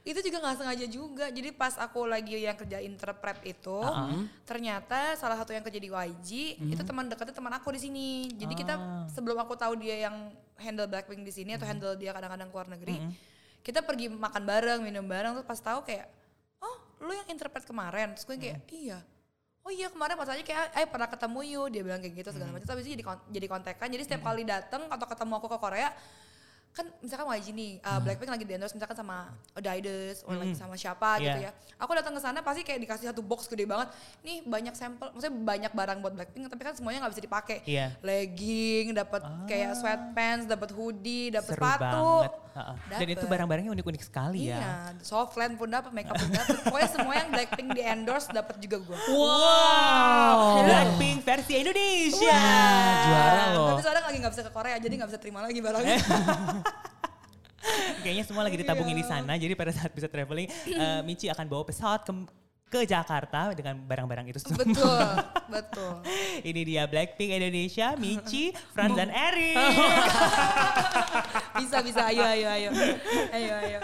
Itu 0.05 0.21
juga 0.25 0.45
gak 0.45 0.65
sengaja 0.65 0.87
juga. 0.89 1.27
Jadi 1.29 1.55
pas 1.55 1.77
aku 1.77 2.09
lagi 2.09 2.37
yang 2.37 2.57
kerja 2.57 2.83
interpret 2.83 3.39
itu, 3.47 3.79
ternyata 4.49 5.17
salah 5.17 5.37
satu 5.39 5.53
yang 5.53 5.63
kerja 5.63 5.81
di 5.81 5.91
YG 5.91 6.31
itu 6.73 6.83
teman 6.83 7.09
dekatnya 7.09 7.35
teman 7.37 7.53
aku 7.57 7.73
di 7.73 7.81
sini. 7.81 8.09
Jadi 8.35 8.55
kita 8.57 8.75
sebelum 9.13 9.39
aku 9.41 9.55
tahu 9.55 9.79
dia 9.79 10.09
yang 10.09 10.33
handle 10.59 10.91
Blackpink 10.91 11.23
di 11.23 11.33
sini 11.33 11.55
atau 11.55 11.67
handle 11.69 11.95
dia 11.95 12.11
kadang-kadang 12.11 12.49
keluar 12.51 12.69
negeri, 12.69 12.99
kita 13.63 13.85
pergi 13.85 14.11
makan 14.11 14.43
bareng, 14.43 14.81
minum 14.83 15.07
bareng 15.07 15.39
terus 15.39 15.47
pas 15.47 15.61
tahu 15.61 15.85
kayak, 15.87 16.09
oh 16.59 16.77
lu 17.05 17.13
yang 17.15 17.29
interpret 17.31 17.63
kemarin, 17.63 18.17
terus 18.17 18.27
gue 18.27 18.37
kayak 18.39 18.59
iya. 18.73 18.99
Oh 19.69 19.73
iya 19.77 19.93
kemarin 19.93 20.17
pas 20.17 20.33
aja 20.33 20.41
kayak, 20.41 20.81
eh 20.81 20.89
pernah 20.89 21.05
ketemu 21.13 21.41
yuk, 21.45 21.67
dia 21.69 21.83
bilang 21.85 22.01
kayak 22.01 22.25
gitu 22.25 22.33
segala 22.33 22.57
macam. 22.57 22.65
Tapi 22.73 22.81
jadi 22.89 23.05
kon- 23.05 23.25
jadi 23.29 23.47
kontekan. 23.53 23.89
Jadi 23.93 24.03
setiap 24.09 24.25
kali 24.25 24.49
datang 24.49 24.89
atau 24.89 25.05
ketemu 25.05 25.33
aku 25.37 25.45
ke 25.53 25.59
Korea, 25.61 25.93
kan 26.71 26.87
misalkan 26.99 27.27
YG 27.29 27.51
nih, 27.51 27.73
uh, 27.83 27.99
Blackpink 27.99 28.31
lagi 28.31 28.45
di 28.45 28.55
endorse 28.55 28.71
misalkan 28.71 28.95
sama 28.95 29.35
Adidas, 29.53 30.23
atau 30.23 30.31
lagi 30.33 30.55
sama 30.55 30.75
siapa 30.75 31.19
gitu 31.19 31.35
Iya. 31.37 31.51
ya. 31.51 31.75
Aku 31.77 31.91
datang 31.91 32.15
ke 32.15 32.23
sana 32.23 32.39
pasti 32.39 32.63
kayak 32.63 32.79
dikasih 32.81 33.11
satu 33.11 33.19
box 33.19 33.51
gede 33.51 33.67
banget. 33.67 33.91
Nih 34.23 34.43
banyak 34.43 34.73
sampel, 34.73 35.11
maksudnya 35.11 35.35
banyak 35.35 35.73
barang 35.75 35.99
buat 35.99 36.15
Blackpink, 36.15 36.47
tapi 36.47 36.63
kan 36.63 36.75
semuanya 36.75 37.03
nggak 37.03 37.13
bisa 37.13 37.25
dipakai. 37.25 37.57
Iya. 37.67 37.99
Legging, 37.99 38.95
dapat 38.95 39.21
kayak 39.45 39.75
sweatpants, 39.75 40.47
dapat 40.47 40.71
hoodie, 40.71 41.35
dapat 41.35 41.51
sepatu. 41.53 42.11
dan 42.91 43.07
itu 43.07 43.23
barang-barangnya 43.23 43.71
unik-unik 43.71 44.03
sekali 44.03 44.51
ya 44.51 44.59
Iya, 44.59 44.75
softland 45.07 45.55
pun 45.55 45.71
dapat, 45.71 45.95
makeup 45.95 46.19
pun 46.19 46.27
dapat. 46.27 46.59
Pokoknya 46.67 46.91
semua 46.91 47.15
yang 47.15 47.29
Blackpink 47.31 47.69
di 47.71 47.83
endorse 47.83 48.27
dapat 48.29 48.59
juga 48.59 48.83
gue. 48.83 48.99
wow 49.15 50.67
Blackpink 50.67 51.23
versi 51.23 51.55
Indonesia 51.55 52.43
juara 53.07 53.43
loh. 53.55 53.69
Tapi 53.71 53.81
sekarang 53.83 54.05
lagi 54.11 54.19
nggak 54.19 54.33
bisa 54.35 54.43
ke 54.43 54.51
Korea, 54.51 54.77
jadi 54.77 54.91
nggak 54.91 55.11
bisa 55.11 55.21
terima 55.23 55.41
lagi 55.43 55.59
barangnya. 55.59 55.99
Kayaknya 58.03 58.25
semua 58.25 58.43
lagi 58.47 58.57
ditabungin 58.57 58.97
Iya. 58.97 59.03
di 59.03 59.07
sana. 59.07 59.33
Jadi 59.35 59.53
pada 59.53 59.73
saat 59.75 59.91
bisa 59.93 60.09
traveling, 60.09 60.49
eh, 60.83 61.01
Michi 61.05 61.27
akan 61.29 61.45
bawa 61.47 61.67
pesawat 61.67 62.07
ke 62.07 62.13
ke 62.69 62.85
Jakarta 62.85 63.57
dengan 63.57 63.81
barang-barang 63.81 64.29
itu 64.29 64.45
semua. 64.45 64.61
betul, 64.61 65.01
betul. 65.57 65.93
Ini 66.45 66.61
dia 66.69 66.83
Blackpink 66.85 67.33
Indonesia, 67.33 67.97
Michi, 67.97 68.53
Franz 68.77 68.93
dan 68.93 69.09
Eric. 69.09 69.57
Bisa, 71.57 71.81
bisa. 71.81 72.01
Ayo, 72.13 72.21
ayo, 72.29 72.47
ayo. 72.53 72.71
Ayo, 73.33 73.53
ayo. 73.65 73.81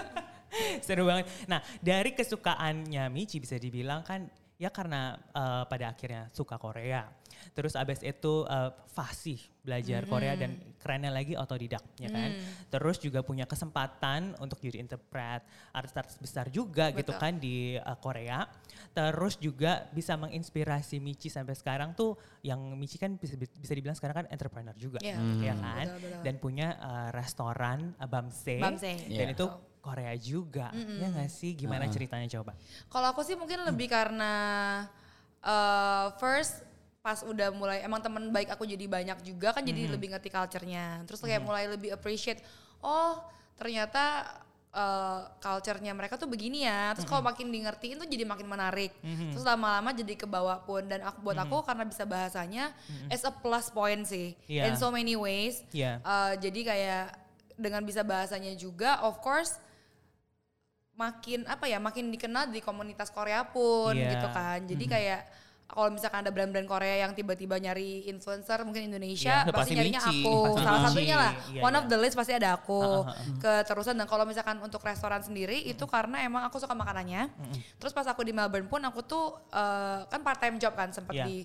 Seru 0.85 1.09
banget. 1.09 1.27
Nah, 1.49 1.65
dari 1.81 2.13
kesukaannya 2.13 3.09
Michi 3.09 3.41
bisa 3.41 3.57
dibilang 3.57 4.05
kan 4.05 4.29
ya 4.55 4.69
karena 4.69 5.17
eh, 5.33 5.65
pada 5.65 5.91
akhirnya 5.91 6.29
suka 6.31 6.61
Korea. 6.61 7.09
Terus 7.53 7.77
abis 7.77 8.01
itu 8.01 8.49
eh, 8.49 8.71
fasih 8.89 9.37
belajar 9.65 10.05
Korea 10.05 10.37
dan 10.37 10.61
kerennya 10.77 11.09
lagi 11.09 11.33
otodidak 11.35 11.81
ya 11.97 12.09
kan. 12.09 12.31
Terus 12.69 13.01
juga 13.01 13.25
punya 13.25 13.45
kesempatan 13.45 14.37
untuk 14.39 14.61
jadi 14.61 14.81
interpret 14.81 15.41
artis-artis 15.73 16.21
besar 16.21 16.49
juga 16.49 16.93
gitu 16.93 17.13
Betul. 17.13 17.21
kan 17.21 17.33
di 17.37 17.77
eh, 17.77 17.99
Korea. 18.01 18.49
Terus 18.95 19.41
juga 19.41 19.91
bisa 19.91 20.15
menginspirasi 20.15 21.03
Michi 21.03 21.27
sampai 21.27 21.59
sekarang 21.59 21.93
tuh 21.93 22.15
yang 22.47 22.61
Michi 22.79 22.97
kan 23.01 23.19
bisa 23.19 23.35
bisa 23.37 23.73
dibilang 23.75 23.97
sekarang 23.99 24.25
kan 24.25 24.27
entrepreneur 24.31 24.77
juga 24.79 25.03
Iya. 25.03 25.19
ya 25.43 25.55
kan. 25.59 25.87
Betul, 25.91 26.01
betul. 26.07 26.23
Dan 26.23 26.35
punya 26.39 26.69
eh, 26.79 27.09
restoran 27.11 27.93
eh, 27.99 28.07
Bamse. 28.09 28.57
Bamse. 28.61 28.93
Dan 29.11 29.29
Iya. 29.29 29.35
itu 29.35 29.47
Korea 29.85 30.17
juga. 30.17 30.73
Ya 30.73 31.13
gak 31.13 31.29
sih? 31.29 31.53
Gimana 31.53 31.85
ceritanya 31.93 32.25
coba? 32.41 32.57
Kalau 32.89 33.13
aku 33.13 33.21
sih 33.21 33.37
mungkin 33.37 33.69
lebih 33.69 33.93
karena 33.93 34.33
uh, 35.45 36.09
first 36.17 36.65
pas 37.05 37.21
udah 37.21 37.53
mulai 37.53 37.85
emang 37.85 38.01
teman 38.01 38.33
baik 38.33 38.49
aku 38.49 38.65
jadi 38.65 38.89
banyak 38.89 39.21
juga 39.21 39.53
kan 39.53 39.61
jadi 39.61 39.93
lebih 39.93 40.17
ngerti 40.17 40.33
culture-nya. 40.33 41.05
Terus 41.05 41.21
kayak 41.21 41.45
mulai 41.45 41.69
lebih 41.69 41.93
appreciate 41.93 42.41
oh 42.81 43.21
ternyata 43.61 44.25
uh, 44.73 45.29
culture-nya 45.37 45.93
mereka 45.93 46.17
tuh 46.17 46.25
begini 46.25 46.65
ya. 46.65 46.97
Terus 46.97 47.05
kalau 47.05 47.21
makin 47.21 47.53
di 47.53 47.61
ngertiin 47.61 48.01
tuh 48.01 48.09
jadi 48.09 48.25
makin 48.25 48.49
menarik. 48.49 48.97
Terus 49.05 49.45
lama-lama 49.45 49.93
jadi 49.93 50.17
kebawa 50.17 50.65
pun 50.65 50.81
dan 50.89 51.05
aku 51.05 51.21
buat 51.21 51.37
aku 51.37 51.61
karena 51.69 51.85
bisa 51.85 52.09
bahasanya 52.09 52.73
as 53.13 53.21
a 53.21 53.33
plus 53.37 53.69
point 53.69 54.09
sih. 54.09 54.33
Iya. 54.49 54.73
In 54.73 54.81
so 54.81 54.89
many 54.89 55.13
ways. 55.13 55.61
Iya. 55.77 56.01
Uh, 56.01 56.33
jadi 56.41 56.61
kayak 56.73 57.05
dengan 57.61 57.85
bisa 57.85 58.01
bahasanya 58.01 58.57
juga 58.57 59.05
of 59.05 59.21
course 59.21 59.61
makin 60.97 61.45
apa 61.45 61.69
ya 61.69 61.77
makin 61.77 62.09
dikenal 62.09 62.49
di 62.49 62.65
komunitas 62.65 63.13
Korea 63.13 63.45
pun 63.45 63.93
Iya. 63.93 64.15
gitu 64.15 64.29
kan 64.31 64.59
jadi 64.63 64.85
kayak 64.89 65.21
kalau 65.65 65.89
misalkan 65.89 66.21
ada 66.21 66.29
brand-brand 66.29 66.65
Korea 66.65 67.03
yang 67.03 67.13
tiba-tiba 67.13 67.57
nyari 67.57 68.05
influencer 68.07 68.63
mungkin 68.63 68.87
Indonesia 68.87 69.43
Iya, 69.43 69.49
pasti 69.49 69.57
pasti 69.57 69.73
nyarinya 69.75 70.01
Michi. 70.03 70.21
aku 70.21 70.35
Pasti 70.37 70.61
salah 70.61 70.77
Michi. 70.77 70.87
satunya 70.87 71.17
lah 71.17 71.33
Iya, 71.51 71.61
one 71.61 71.73
iya. 71.73 71.81
of 71.81 71.85
the 71.87 71.99
list 71.99 72.15
pasti 72.15 72.33
ada 72.33 72.49
aku 72.53 72.81
Ah, 72.81 73.01
ah, 73.03 73.11
ah. 73.11 73.37
keterusan 73.41 73.95
dan 73.95 74.07
kalau 74.07 74.25
misalkan 74.25 74.57
untuk 74.61 74.81
restoran 74.81 75.21
sendiri 75.21 75.57
itu 75.61 75.85
karena 75.85 76.21
emang 76.21 76.45
aku 76.45 76.57
suka 76.59 76.73
makanannya 76.73 77.33
terus 77.77 77.91
pas 77.91 78.05
aku 78.05 78.23
di 78.23 78.31
Melbourne 78.31 78.67
pun 78.67 78.81
aku 78.81 79.01
tuh 79.03 79.25
eh, 79.49 80.05
kan 80.05 80.21
part 80.21 80.37
time 80.37 80.57
job 80.57 80.73
kan 80.73 80.91
sempat 80.91 81.13
Iya. 81.13 81.25
di 81.25 81.37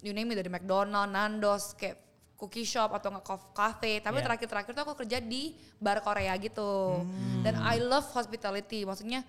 you 0.00 0.10
name 0.10 0.30
it 0.30 0.38
dari 0.38 0.48
McDonald, 0.48 1.08
Nandos 1.08 1.74
kayak 1.74 2.00
cookie 2.34 2.64
shop 2.64 2.88
atau 2.90 3.12
nggak 3.12 3.26
cafe 3.52 4.00
tapi 4.00 4.16
Iya. 4.16 4.24
terakhir-terakhir 4.24 4.72
tuh 4.72 4.82
aku 4.82 4.94
kerja 4.96 5.20
di 5.20 5.52
bar 5.76 6.00
Korea 6.00 6.32
gitu 6.34 7.04
dan 7.40 7.60
I 7.60 7.76
love 7.78 8.08
hospitality 8.10 8.82
maksudnya 8.82 9.20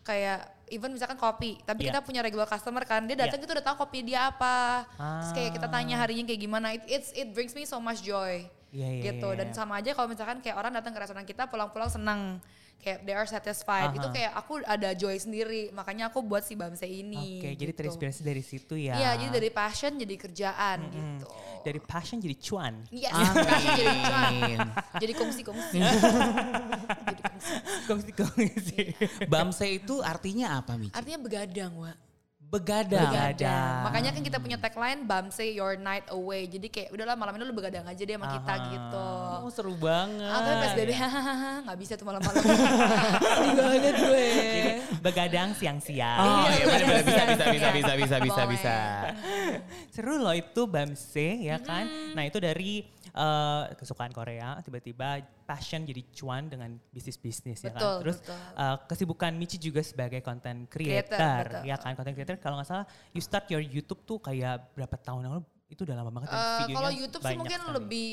kayak 0.00 0.59
even 0.70 0.90
misalkan 0.90 1.14
kopi 1.14 1.58
tapi 1.60 1.82
Iya. 1.82 1.92
kita 1.92 2.00
punya 2.00 2.20
regular 2.20 2.46
customer 2.46 2.82
kan 2.82 3.04
dia 3.04 3.18
datang 3.18 3.38
itu 3.38 3.50
udah 3.50 3.62
tahu 3.64 3.76
kopi 3.80 4.02
dia 4.02 4.26
apa 4.26 4.86
terus 5.20 5.32
kayak 5.32 5.50
kita 5.52 5.66
tanya 5.66 5.94
Ah. 5.94 6.00
harinya 6.00 6.24
kayak 6.24 6.40
gimana 6.40 6.66
it 6.72 6.82
it's, 6.86 7.10
it 7.12 7.30
brings 7.30 7.52
me 7.52 7.62
so 7.62 7.76
much 7.76 8.00
joy 8.00 8.46
Iya, 8.70 8.86
iya, 8.88 9.02
gitu 9.04 9.28
iya, 9.28 9.36
dan 9.36 9.50
iya. 9.50 9.54
sama 9.54 9.82
aja 9.82 9.90
kalau 9.92 10.06
misalkan 10.06 10.38
kayak 10.38 10.54
orang 10.54 10.70
datang 10.70 10.94
ke 10.94 10.98
restoran 10.98 11.26
kita 11.26 11.44
pulang-pulang 11.44 11.90
senang 11.90 12.38
kayak 12.80 12.98
they 13.04 13.12
are 13.14 13.28
satisfied 13.28 13.92
itu 13.92 14.08
Aha. 14.08 14.14
kayak 14.16 14.32
aku 14.34 14.52
ada 14.64 14.90
joy 14.96 15.14
sendiri 15.20 15.68
makanya 15.70 16.08
aku 16.08 16.24
buat 16.24 16.42
si 16.42 16.56
Bamse 16.56 16.88
ini 16.88 17.44
Oke, 17.44 17.52
jadi 17.54 17.72
gitu. 17.72 17.78
terinspirasi 17.84 18.20
dari 18.24 18.42
situ 18.42 18.74
ya. 18.74 18.96
Iya, 18.96 19.10
jadi 19.20 19.30
dari 19.36 19.50
passion 19.52 19.92
jadi 20.00 20.14
kerjaan 20.16 20.78
gitu. 20.88 21.26
dari 21.60 21.80
passion 21.80 22.16
jadi 22.18 22.36
cuan. 22.40 22.74
Yes, 22.88 23.12
Amin. 23.12 23.44
passion 23.44 23.72
jadi 23.76 23.96
cuan. 24.00 24.34
Jadi 24.96 25.12
kongsi-kongsi. 25.12 25.78
jadi 27.10 27.20
kongsi. 27.20 27.52
Kongsi-kongsi. 27.86 28.80
Bamse 29.28 29.66
itu 29.68 30.00
artinya 30.00 30.56
apa, 30.60 30.80
Michi? 30.80 30.96
Artinya 30.96 31.20
begadang, 31.20 31.72
Wak. 31.76 32.09
Begadang. 32.50 33.14
Begadang. 33.14 33.86
Makanya 33.86 34.10
kan 34.10 34.22
kita 34.26 34.38
punya 34.42 34.58
tagline 34.58 35.06
Bamse 35.06 35.54
your 35.54 35.78
night 35.78 36.02
away. 36.10 36.50
Jadi 36.50 36.66
kayak 36.66 36.90
udahlah 36.90 37.14
malam 37.14 37.38
ini 37.38 37.46
lu 37.46 37.54
begadang 37.54 37.86
aja 37.86 38.02
deh 38.02 38.18
sama 38.18 38.26
kita 38.26 38.54
Aha. 38.58 38.70
gitu. 38.74 39.06
Oh, 39.46 39.50
seru 39.54 39.74
banget. 39.78 40.26
Ah, 40.26 40.42
tapi 40.42 40.56
PSBB 40.66 40.90
hahaha 40.98 41.52
nggak 41.62 41.78
bisa 41.78 41.92
tuh 41.94 42.06
malam-malam. 42.10 42.42
Sedih 42.42 43.54
banget 43.54 43.94
gue. 44.02 44.26
Jadi 44.34 44.60
begadang 44.98 45.48
siang-siang. 45.54 46.18
Oh, 46.18 46.42
Iya, 46.50 46.50
iya 46.50 46.64
benar 46.66 46.82
bisa 46.82 46.90
iya, 46.90 47.04
bisa 47.06 47.44
bisa 47.46 47.46
iya. 47.46 47.72
bisa 47.78 47.92
bisa 47.94 48.16
bisa 48.18 48.42
bisa. 48.50 48.76
Seru 49.94 50.18
loh 50.18 50.34
itu 50.34 50.62
Bamse 50.66 51.28
ya 51.46 51.62
kan. 51.62 51.86
Nah 52.18 52.26
itu 52.26 52.42
dari 52.42 52.82
eh, 53.10 53.62
kesukaan 53.74 54.10
Korea 54.10 54.58
tiba-tiba 54.60 55.18
passion 55.44 55.82
jadi 55.82 56.02
cuan 56.14 56.46
dengan 56.46 56.70
bisnis-bisnis 56.90 57.60
ya 57.60 57.70
kan. 57.70 58.00
Terus 58.02 58.18
betul. 58.22 58.36
eh, 58.36 58.76
kesibukan 58.86 59.32
Michi 59.34 59.58
juga 59.58 59.82
sebagai 59.82 60.20
content 60.20 60.66
creator, 60.66 61.18
Creator, 61.18 61.44
betul. 61.60 61.62
ya 61.66 61.76
kan. 61.76 61.92
Content 61.94 62.14
creator 62.14 62.36
kalau 62.38 62.56
nggak 62.58 62.68
salah 62.68 62.86
you 63.10 63.20
start 63.20 63.46
your 63.48 63.60
YouTube 63.60 64.02
tuh 64.02 64.18
kayak 64.18 64.70
berapa 64.72 64.96
tahun 64.96 65.26
yang 65.26 65.32
lalu 65.38 65.44
itu 65.70 65.86
udah 65.86 65.96
lama 65.96 66.10
banget 66.10 66.28
videonya 66.34 66.74
kalau 66.74 66.90
YouTube 66.90 67.22
sih 67.22 67.36
mungkin 67.38 67.60
sekali. 67.62 67.74
lebih 67.78 68.10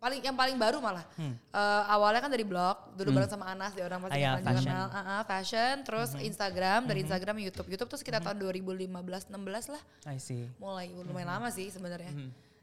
paling 0.00 0.20
yang 0.24 0.32
paling 0.32 0.56
baru 0.56 0.80
malah. 0.80 1.04
Hmm. 1.12 1.36
Eh, 1.36 1.82
awalnya 1.92 2.24
kan 2.24 2.32
dari 2.32 2.40
blog, 2.40 2.96
dulu 2.96 3.20
bareng 3.20 3.28
sama 3.28 3.52
Anas 3.52 3.76
di 3.76 3.84
orang 3.84 4.00
pasti 4.00 4.16
Ah, 4.16 4.20
ya, 4.24 4.30
kenal 4.40 4.40
juga 4.40 4.48
fashion. 4.56 4.72
Ah, 4.80 4.96
ah, 4.96 5.22
fashion, 5.28 5.74
terus 5.84 6.10
Instagram, 6.16 6.80
dari 6.88 7.04
Instagram 7.04 7.36
YouTube. 7.36 7.68
YouTube 7.68 7.88
tuh 7.92 8.00
sekitar 8.00 8.24
tahun 8.24 8.40
2015 8.40 8.88
16 9.28 9.68
lah. 9.68 9.82
I 10.08 10.16
see. 10.16 10.48
Mulai 10.56 10.88
lumayan 10.96 11.28
lama 11.36 11.52
sih 11.52 11.68
sebenarnya. 11.68 12.16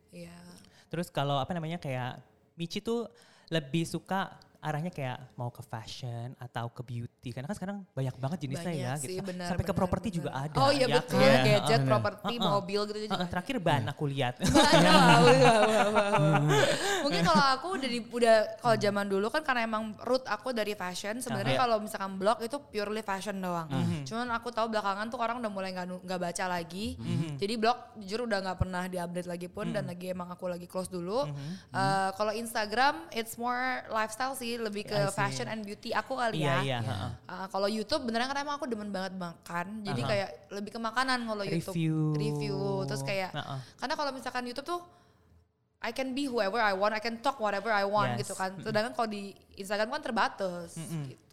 Iya. 0.10 0.34
Terus 0.88 1.12
kalau 1.12 1.40
apa 1.40 1.52
namanya 1.56 1.78
kayak 1.78 2.20
Michi 2.58 2.82
tuh 2.82 3.08
lebih 3.52 3.88
suka 3.88 4.36
arahnya 4.68 4.92
kayak 4.92 5.18
mau 5.34 5.48
ke 5.48 5.64
fashion 5.64 6.36
atau 6.38 6.68
ke 6.68 6.84
beauty 6.84 7.32
karena 7.32 7.48
kan 7.48 7.56
sekarang 7.56 7.78
banyak 7.92 8.16
banget 8.18 8.38
jenisnya 8.44 8.68
Banyak 8.68 8.84
ya 8.84 8.94
sih, 9.00 9.16
gitu. 9.16 9.24
benar, 9.24 9.48
Sampai 9.48 9.64
ke 9.64 9.72
benar, 9.72 9.80
properti 9.80 10.08
benar. 10.08 10.18
juga 10.20 10.30
ada. 10.36 10.58
Oh 10.60 10.72
iya 10.72 10.86
ya 10.86 10.96
betul, 11.00 11.18
kan? 11.18 11.40
gadget, 11.42 11.82
properti, 11.84 12.34
Uh-uh. 12.36 12.52
mobil 12.52 12.80
gitu 12.86 12.98
juga. 13.08 13.16
Uh, 13.18 13.30
terakhir 13.32 13.56
ban 13.58 13.84
aku 13.88 14.04
lihat. 14.06 14.36
Wah. 15.88 16.42
Mungkin 17.04 17.22
kalau 17.24 17.46
aku 17.56 17.68
udah 17.78 17.90
di, 17.90 18.00
udah 18.04 18.36
kalau 18.60 18.76
zaman 18.76 19.06
dulu 19.08 19.28
kan 19.30 19.42
karena 19.42 19.62
emang 19.64 19.96
root 20.04 20.24
aku 20.26 20.52
dari 20.52 20.74
fashion. 20.74 21.20
Sebenarnya 21.20 21.46
Ah, 21.48 21.56
iya. 21.56 21.62
kalau 21.64 21.78
misalkan 21.80 22.12
blog 22.20 22.38
itu 22.44 22.58
purely 22.68 23.00
fashion 23.02 23.40
doang. 23.40 23.70
Cuman 24.04 24.28
aku 24.34 24.52
tahu 24.52 24.68
belakangan 24.68 25.08
tuh 25.08 25.20
orang 25.20 25.40
udah 25.40 25.52
mulai 25.52 25.72
nggak 25.72 26.04
nggak 26.04 26.20
baca 26.22 26.46
lagi. 26.50 26.98
Jadi 27.38 27.54
blog 27.56 27.78
jujur 27.98 28.26
udah 28.26 28.40
nggak 28.44 28.58
pernah 28.58 28.84
diupdate 28.86 29.30
lagi 29.30 29.48
pun 29.48 29.70
dan 29.70 29.88
lagi 29.88 30.12
emang 30.12 30.28
aku 30.28 30.48
lagi 30.48 30.68
close 30.68 30.90
dulu. 30.90 31.24
Eh, 31.72 32.10
kalau 32.16 32.34
Instagram 32.34 33.08
it's 33.12 33.38
more 33.38 33.86
lifestyle 33.88 34.34
sih, 34.34 34.57
lebih 34.60 34.84
ke 34.84 34.98
fashion 35.12 35.46
and 35.46 35.62
beauty 35.62 35.92
aku 35.92 36.14
kali 36.14 36.42
Iya 36.42 36.50
ya. 36.50 36.58
iya. 36.62 36.80
heeh. 36.82 37.12
Uh, 37.26 37.48
kalau 37.48 37.66
YouTube 37.66 38.04
beneran 38.04 38.26
kan 38.26 38.38
emang 38.38 38.56
aku 38.56 38.66
demen 38.66 38.90
banget 38.90 39.14
makan. 39.14 39.82
Jadi 39.82 40.02
Aha. 40.02 40.10
kayak 40.10 40.30
lebih 40.52 40.72
ke 40.74 40.80
makanan 40.80 41.20
kalau 41.24 41.44
YouTube. 41.44 41.76
Review. 41.76 41.98
Review. 42.14 42.58
Terus 42.86 43.02
kayak 43.02 43.32
Heeh. 43.32 43.60
karena 43.78 43.94
kalau 43.94 44.12
misalkan 44.12 44.44
YouTube 44.44 44.68
tuh 44.68 44.82
I 45.78 45.94
can 45.94 46.12
be 46.12 46.26
whoever 46.26 46.58
I 46.58 46.74
want, 46.74 46.92
I 46.92 47.00
can 47.00 47.22
talk 47.22 47.38
whatever 47.38 47.70
I 47.70 47.86
want 47.86 48.18
Yes. 48.18 48.26
gitu 48.26 48.34
kan. 48.34 48.58
Sedangkan 48.60 48.98
kalau 48.98 49.08
di 49.08 49.30
Instagram 49.56 49.94
kan 49.94 50.02
terbatas 50.02 50.74
gitu. 50.74 51.27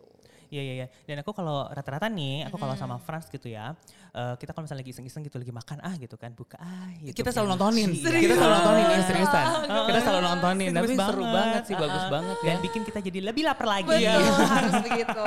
Iya 0.55 0.63
iya 0.63 0.75
iya. 0.79 0.87
Dan 1.03 1.19
aku 1.19 1.35
kalau 1.35 1.67
rata-rata 1.67 2.07
nih, 2.07 2.47
aku 2.47 2.55
kalau 2.55 2.79
sama 2.79 2.95
Frans 2.97 3.27
gitu 3.27 3.51
ya, 3.51 3.75
eh, 4.15 4.35
kita 4.39 4.55
kalau 4.55 4.63
misalnya 4.63 4.87
lagi 4.87 4.95
iseng-iseng 4.95 5.27
gitu 5.27 5.43
lagi 5.43 5.51
makan 5.51 5.83
ah 5.83 5.95
gitu 5.99 6.15
kan, 6.15 6.31
buka 6.31 6.55
ah 6.57 6.87
gitu. 7.03 7.11
Kita 7.11 7.29
kan. 7.29 7.35
selalu 7.35 7.49
nontonin. 7.53 7.91
Iya. 7.91 8.21
Kita 8.23 8.35
selalu 8.39 8.55
nontonin 8.55 8.85
ya 8.87 9.03
seriusan. 9.03 9.45
Kita 9.67 9.99
selalu 10.01 10.21
nontonin. 10.23 10.71
Tapi 10.71 10.95
seru 10.95 11.25
banget 11.27 11.63
sih, 11.67 11.75
bagus 11.75 11.99
Uh-uh. 11.99 12.13
banget 12.15 12.37
Dan 12.39 12.55
ya. 12.55 12.63
bikin 12.63 12.83
kita 12.87 12.99
jadi 13.03 13.19
lebih 13.25 13.43
lapar 13.43 13.67
lagi. 13.67 13.91
Betul, 13.91 14.23
harus 14.55 14.75
begitu. 14.81 15.23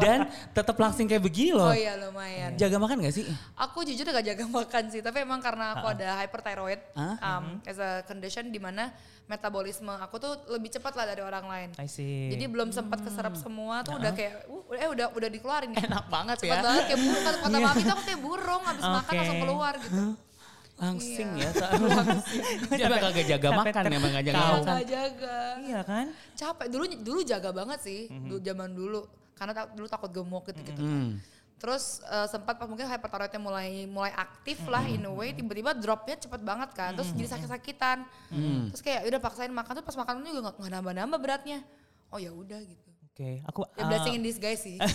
Dan 0.00 0.18
tetap 0.50 0.76
langsing 0.76 1.04
kayak 1.04 1.20
begini 1.20 1.52
loh. 1.52 1.68
oh 1.68 1.76
iya 1.76 2.00
lumayan. 2.00 2.56
Jaga 2.56 2.76
makan 2.80 3.04
gak 3.04 3.12
sih? 3.12 3.24
Aku 3.60 3.84
jujur 3.84 4.08
gak 4.08 4.24
jaga 4.24 4.44
makan 4.64 4.84
sih, 4.88 5.04
tapi 5.04 5.20
emang 5.20 5.44
karena 5.44 5.76
aku 5.76 5.92
ada 5.92 6.16
hyperthyroid 6.16 6.80
Ah. 6.96 7.36
um, 7.36 7.60
as 7.62 7.76
a 7.76 8.00
condition 8.02 8.48
di 8.48 8.56
mana 8.56 8.88
metabolisme 9.30 9.94
aku 9.94 10.18
tuh 10.18 10.32
lebih 10.50 10.66
cepat 10.68 10.92
lah 10.92 11.06
dari 11.06 11.22
orang 11.22 11.46
lain. 11.46 11.68
I 11.78 11.86
see. 11.86 12.26
Jadi 12.28 12.44
belum 12.44 12.68
sempat 12.70 12.98
keserap 12.98 13.38
semua 13.38 13.80
tuh 13.80 13.94
udah 13.94 14.10
kayak 14.10 14.50
uh, 14.50 14.74
eh 14.74 14.88
udah 14.88 15.14
udah 15.14 15.28
dikeluarin 15.28 15.70
nih. 15.70 15.86
Enak 15.86 16.10
banget 16.10 16.36
Cepet 16.40 16.50
ya. 16.50 16.60
banget 16.60 16.82
kayak 16.84 16.98
burung 16.98 17.22
kata 17.22 17.38
kata 17.38 17.56
mami 17.56 17.80
tuh 17.80 17.92
aku 17.92 18.02
kayak 18.04 18.20
burung 18.20 18.62
habis 18.64 18.82
makan 18.82 18.98
Oke. 19.06 19.16
langsung 19.16 19.38
keluar 19.40 19.72
gitu. 19.78 20.04
Langsing 20.80 21.28
Iya. 21.36 21.50
ya. 21.52 21.68
Dia 22.72 22.84
emang 22.88 23.02
kagak 23.04 23.26
jaga 23.28 23.46
sampai 23.46 23.60
makan, 23.68 23.82
ter- 23.84 23.94
emang 23.94 24.10
gak 24.10 24.24
jaga 24.24 24.38
Tahu. 24.40 24.54
makan. 24.56 24.72
Gak 24.72 24.86
jaga. 24.88 25.36
Iya 25.60 25.80
kan? 25.84 26.06
Capek 26.32 26.66
dulu 26.66 26.84
dulu 26.98 27.20
jaga 27.22 27.50
banget 27.52 27.78
sih 27.80 28.00
Mhm. 28.08 28.26
dulu 28.26 28.38
zaman 28.40 28.70
dulu 28.72 29.00
karena 29.36 29.52
tak- 29.54 29.72
dulu 29.72 29.86
takut 29.86 30.10
gemuk 30.10 30.42
gitu 30.48 30.60
gitu. 30.64 30.80
Hmm. 30.82 31.20
Terus 31.60 32.00
eh, 32.08 32.26
sempat 32.32 32.56
pas 32.56 32.64
mungkin 32.64 32.88
hyperthyroidnya 32.88 33.36
mulai 33.36 33.84
mulai 33.84 34.12
aktif 34.16 34.64
lah 34.64 34.80
in 34.88 35.04
a 35.04 35.12
way 35.12 35.36
tiba-tiba 35.36 35.76
dropnya 35.76 36.16
cepet 36.16 36.40
banget 36.40 36.72
kan 36.72 36.96
terus 36.96 37.12
jadi 37.12 37.36
sakit-sakitan. 37.36 38.08
Terus 38.72 38.80
kayak 38.80 39.04
udah 39.04 39.20
paksain 39.20 39.52
makan 39.52 39.72
tuh 39.78 39.84
pas 39.84 39.96
makan 40.00 40.24
juga 40.24 40.56
nggak 40.56 40.72
nambah-nambah 40.80 41.18
beratnya. 41.20 41.60
Oh 42.08 42.16
ya 42.16 42.32
udah 42.32 42.58
gitu. 42.64 42.88
Oke, 43.12 43.44
aku 43.44 43.60
ya 43.76 43.84
blessing 43.84 44.16
in 44.16 44.24
disguise 44.24 44.64
sih. 44.64 44.80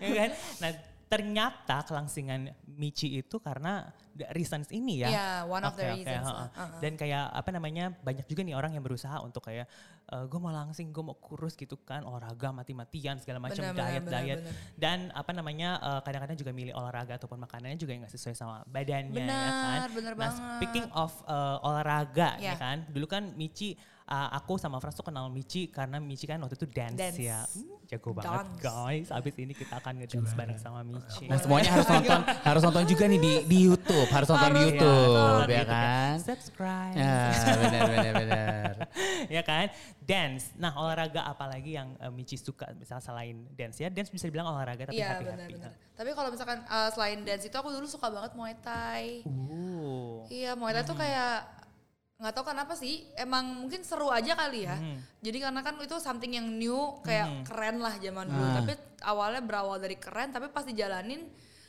Ya 0.00 0.10
kan? 0.16 0.30
Nah, 0.56 0.70
ternyata 1.14 1.86
kelangsingan 1.86 2.50
Michi 2.74 3.14
itu 3.14 3.38
karena 3.38 3.86
the 4.14 4.26
reasons 4.34 4.66
ini 4.74 5.06
ya. 5.06 5.08
Iya, 5.10 5.28
one 5.46 5.62
of 5.62 5.78
the 5.78 5.86
Oke, 5.86 5.90
oke, 5.90 5.98
reasons 6.02 6.26
heeh. 6.26 6.34
lah. 6.42 6.48
Uh-uh. 6.50 6.80
Dan 6.82 6.92
kayak 6.98 7.24
apa 7.30 7.50
namanya 7.54 7.84
banyak 7.94 8.26
juga 8.26 8.42
nih 8.42 8.54
orang 8.54 8.74
yang 8.74 8.82
berusaha 8.82 9.22
untuk 9.22 9.46
kayak 9.46 9.66
gue 10.04 10.38
mau 10.38 10.52
langsing, 10.52 10.92
gue 10.92 11.00
mau 11.02 11.16
kurus 11.16 11.56
gitu 11.56 11.80
kan, 11.80 12.04
olahraga 12.04 12.52
mati-matian 12.52 13.18
segala 13.18 13.40
macam 13.40 13.62
benar, 13.72 13.98
diet 14.04 14.38
dan 14.76 15.08
apa 15.10 15.32
namanya 15.32 15.80
eh, 15.80 16.00
kadang-kadang 16.04 16.38
juga 16.38 16.52
milih 16.54 16.74
olahraga 16.76 17.16
ataupun 17.18 17.40
makanannya 17.40 17.78
juga 17.80 17.96
yang 17.96 18.02
nggak 18.06 18.14
sesuai 18.14 18.34
sama 18.36 18.62
badannya 18.68 19.16
ya 19.16 19.26
kan. 19.26 19.78
Benar, 19.80 19.88
benar 19.90 20.12
nah, 20.14 20.20
banget. 20.20 20.56
speaking 20.60 20.86
of 20.92 21.10
eh, 21.24 21.66
olahraga 21.66 22.30
ya 22.38 22.52
Ya. 22.52 22.54
kan, 22.60 22.84
dulu 22.92 23.06
kan 23.08 23.32
Michi 23.34 23.74
eh, 24.04 24.28
aku 24.36 24.60
sama 24.60 24.76
Frans 24.80 24.96
tuh 24.96 25.06
kenal 25.06 25.32
Michi 25.32 25.72
karena 25.72 25.96
Michi 25.96 26.28
kan 26.28 26.36
waktu 26.44 26.56
itu 26.60 26.68
dance, 26.68 26.98
Dance. 26.98 27.18
ya. 27.20 27.40
Hmm, 27.44 27.80
jago 27.88 28.10
banget 28.12 28.46
Dance. 28.46 28.60
guys. 28.60 29.08
Abis 29.08 29.34
ini 29.40 29.52
kita 29.56 29.80
akan 29.80 29.92
ngedance 30.04 30.32
bareng 30.36 30.58
sama 30.60 30.80
Michi. 30.84 31.24
Nah 31.24 31.38
semuanya 31.40 31.70
harus 31.72 31.88
nonton, 31.88 32.20
harus 32.48 32.62
nonton 32.62 32.84
juga 32.84 33.04
nih 33.08 33.20
di 33.20 33.32
di 33.48 33.58
YouTube, 33.64 34.08
harus 34.12 34.28
nonton 34.28 34.50
di 34.52 34.60
Harus 34.60 34.68
YouTube, 34.76 35.16
nonton 35.16 35.48
ya 35.48 35.62
gitu 35.64 35.72
kan? 35.72 36.14
Subscribe. 36.20 36.94
Ya, 36.94 37.16
benar 37.60 37.82
benar 37.88 38.14
benar. 38.20 38.72
ya 39.40 39.42
kan? 39.42 39.66
Dance. 40.04 40.44
Nah, 40.60 40.72
olahraga 40.76 41.24
apa 41.24 41.44
lagi 41.48 41.76
yang 41.76 41.96
eh, 41.96 42.12
Michi 42.12 42.36
suka 42.36 42.68
misal 42.76 43.00
selain 43.00 43.48
dance 43.56 43.80
ya? 43.80 43.88
Dance 43.88 44.12
bisa 44.12 44.28
dibilang 44.28 44.52
olahraga 44.52 44.92
tapi 44.92 45.00
Iya 45.00 45.16
happy 45.16 45.24
benar 45.24 45.48
happy. 45.48 45.82
Tapi 45.94 46.10
kalau 46.10 46.28
misalkan 46.34 46.58
uh, 46.66 46.90
selain 46.90 47.22
dance 47.22 47.46
itu 47.46 47.54
aku 47.54 47.70
dulu 47.70 47.86
suka 47.86 48.10
banget 48.10 48.34
Muay 48.34 48.54
Thai. 48.58 49.22
Uh. 49.24 50.26
Iya 50.26 50.58
Muay 50.58 50.74
Thai 50.74 50.84
tuh 50.84 50.98
kayak 50.98 51.63
nggak 52.24 52.32
tahu 52.32 52.46
kenapa 52.48 52.72
sih 52.72 53.04
emang 53.14 53.44
mungkin 53.60 53.84
seru 53.84 54.08
aja 54.08 54.32
kali 54.32 54.64
ya. 54.64 54.74
Mhm. 54.74 54.96
Jadi 55.20 55.38
karena 55.38 55.60
kan 55.60 55.76
itu 55.76 55.96
something 55.98 56.32
yang 56.32 56.48
new 56.48 56.96
kayak 57.00 57.28
Mhm. 57.28 57.42
keren 57.44 57.76
lah 57.78 57.94
zaman 57.96 58.24
dulu. 58.24 58.40
Ah. 58.42 58.54
Tapi 58.58 58.72
awalnya 59.04 59.44
berawal 59.44 59.76
dari 59.76 59.94
keren 59.94 60.32
tapi 60.32 60.48
pas 60.48 60.64
dijalanin 60.64 61.28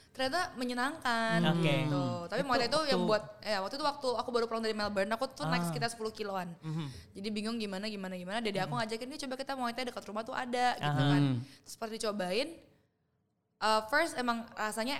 ternyata 0.09 0.55
menyenangkan 0.55 1.43
Oke. 1.51 1.67
gitu. 1.83 2.03
Tapi 2.25 2.41
Muay 2.41 2.55
Thai 2.55 2.65
itu 2.65 2.79
Itu 2.79 2.88
yang 2.88 3.03
waktu- 3.03 3.09
buat 3.12 3.24
ya 3.43 3.57
waktu 3.59 3.75
itu 3.75 3.83
waktu 3.83 4.07
aku 4.15 4.29
baru 4.31 4.45
pulang 4.47 4.63
dari 4.63 4.71
Melbourne 4.71 5.12
aku 5.12 5.27
tuh 5.29 5.43
naik 5.43 5.59
Ah. 5.59 5.67
sekitar 5.67 5.91
10 5.91 6.15
kiloan. 6.15 6.47
Mhm. 6.57 6.88
Jadi 7.13 7.27
bingung 7.29 7.59
gimana 7.59 7.85
gimana 7.85 8.15
gimana. 8.15 8.39
Dede 8.39 8.57
aku 8.57 8.74
ngajakin 8.74 9.12
nih 9.12 9.19
coba 9.21 9.35
kita 9.35 9.53
Muay 9.53 9.75
Thai 9.75 9.85
dekat 9.85 10.07
rumah 10.07 10.24
tuh 10.24 10.31
ada 10.31 10.71
gitu 10.74 11.01
kan. 11.03 11.21
Hmm. 11.21 11.43
Terus 11.62 11.75
pas 11.75 11.91
dicobain 11.91 12.47
uh, 13.57 13.81
first 13.85 14.15
emang 14.15 14.47
rasanya 14.53 15.00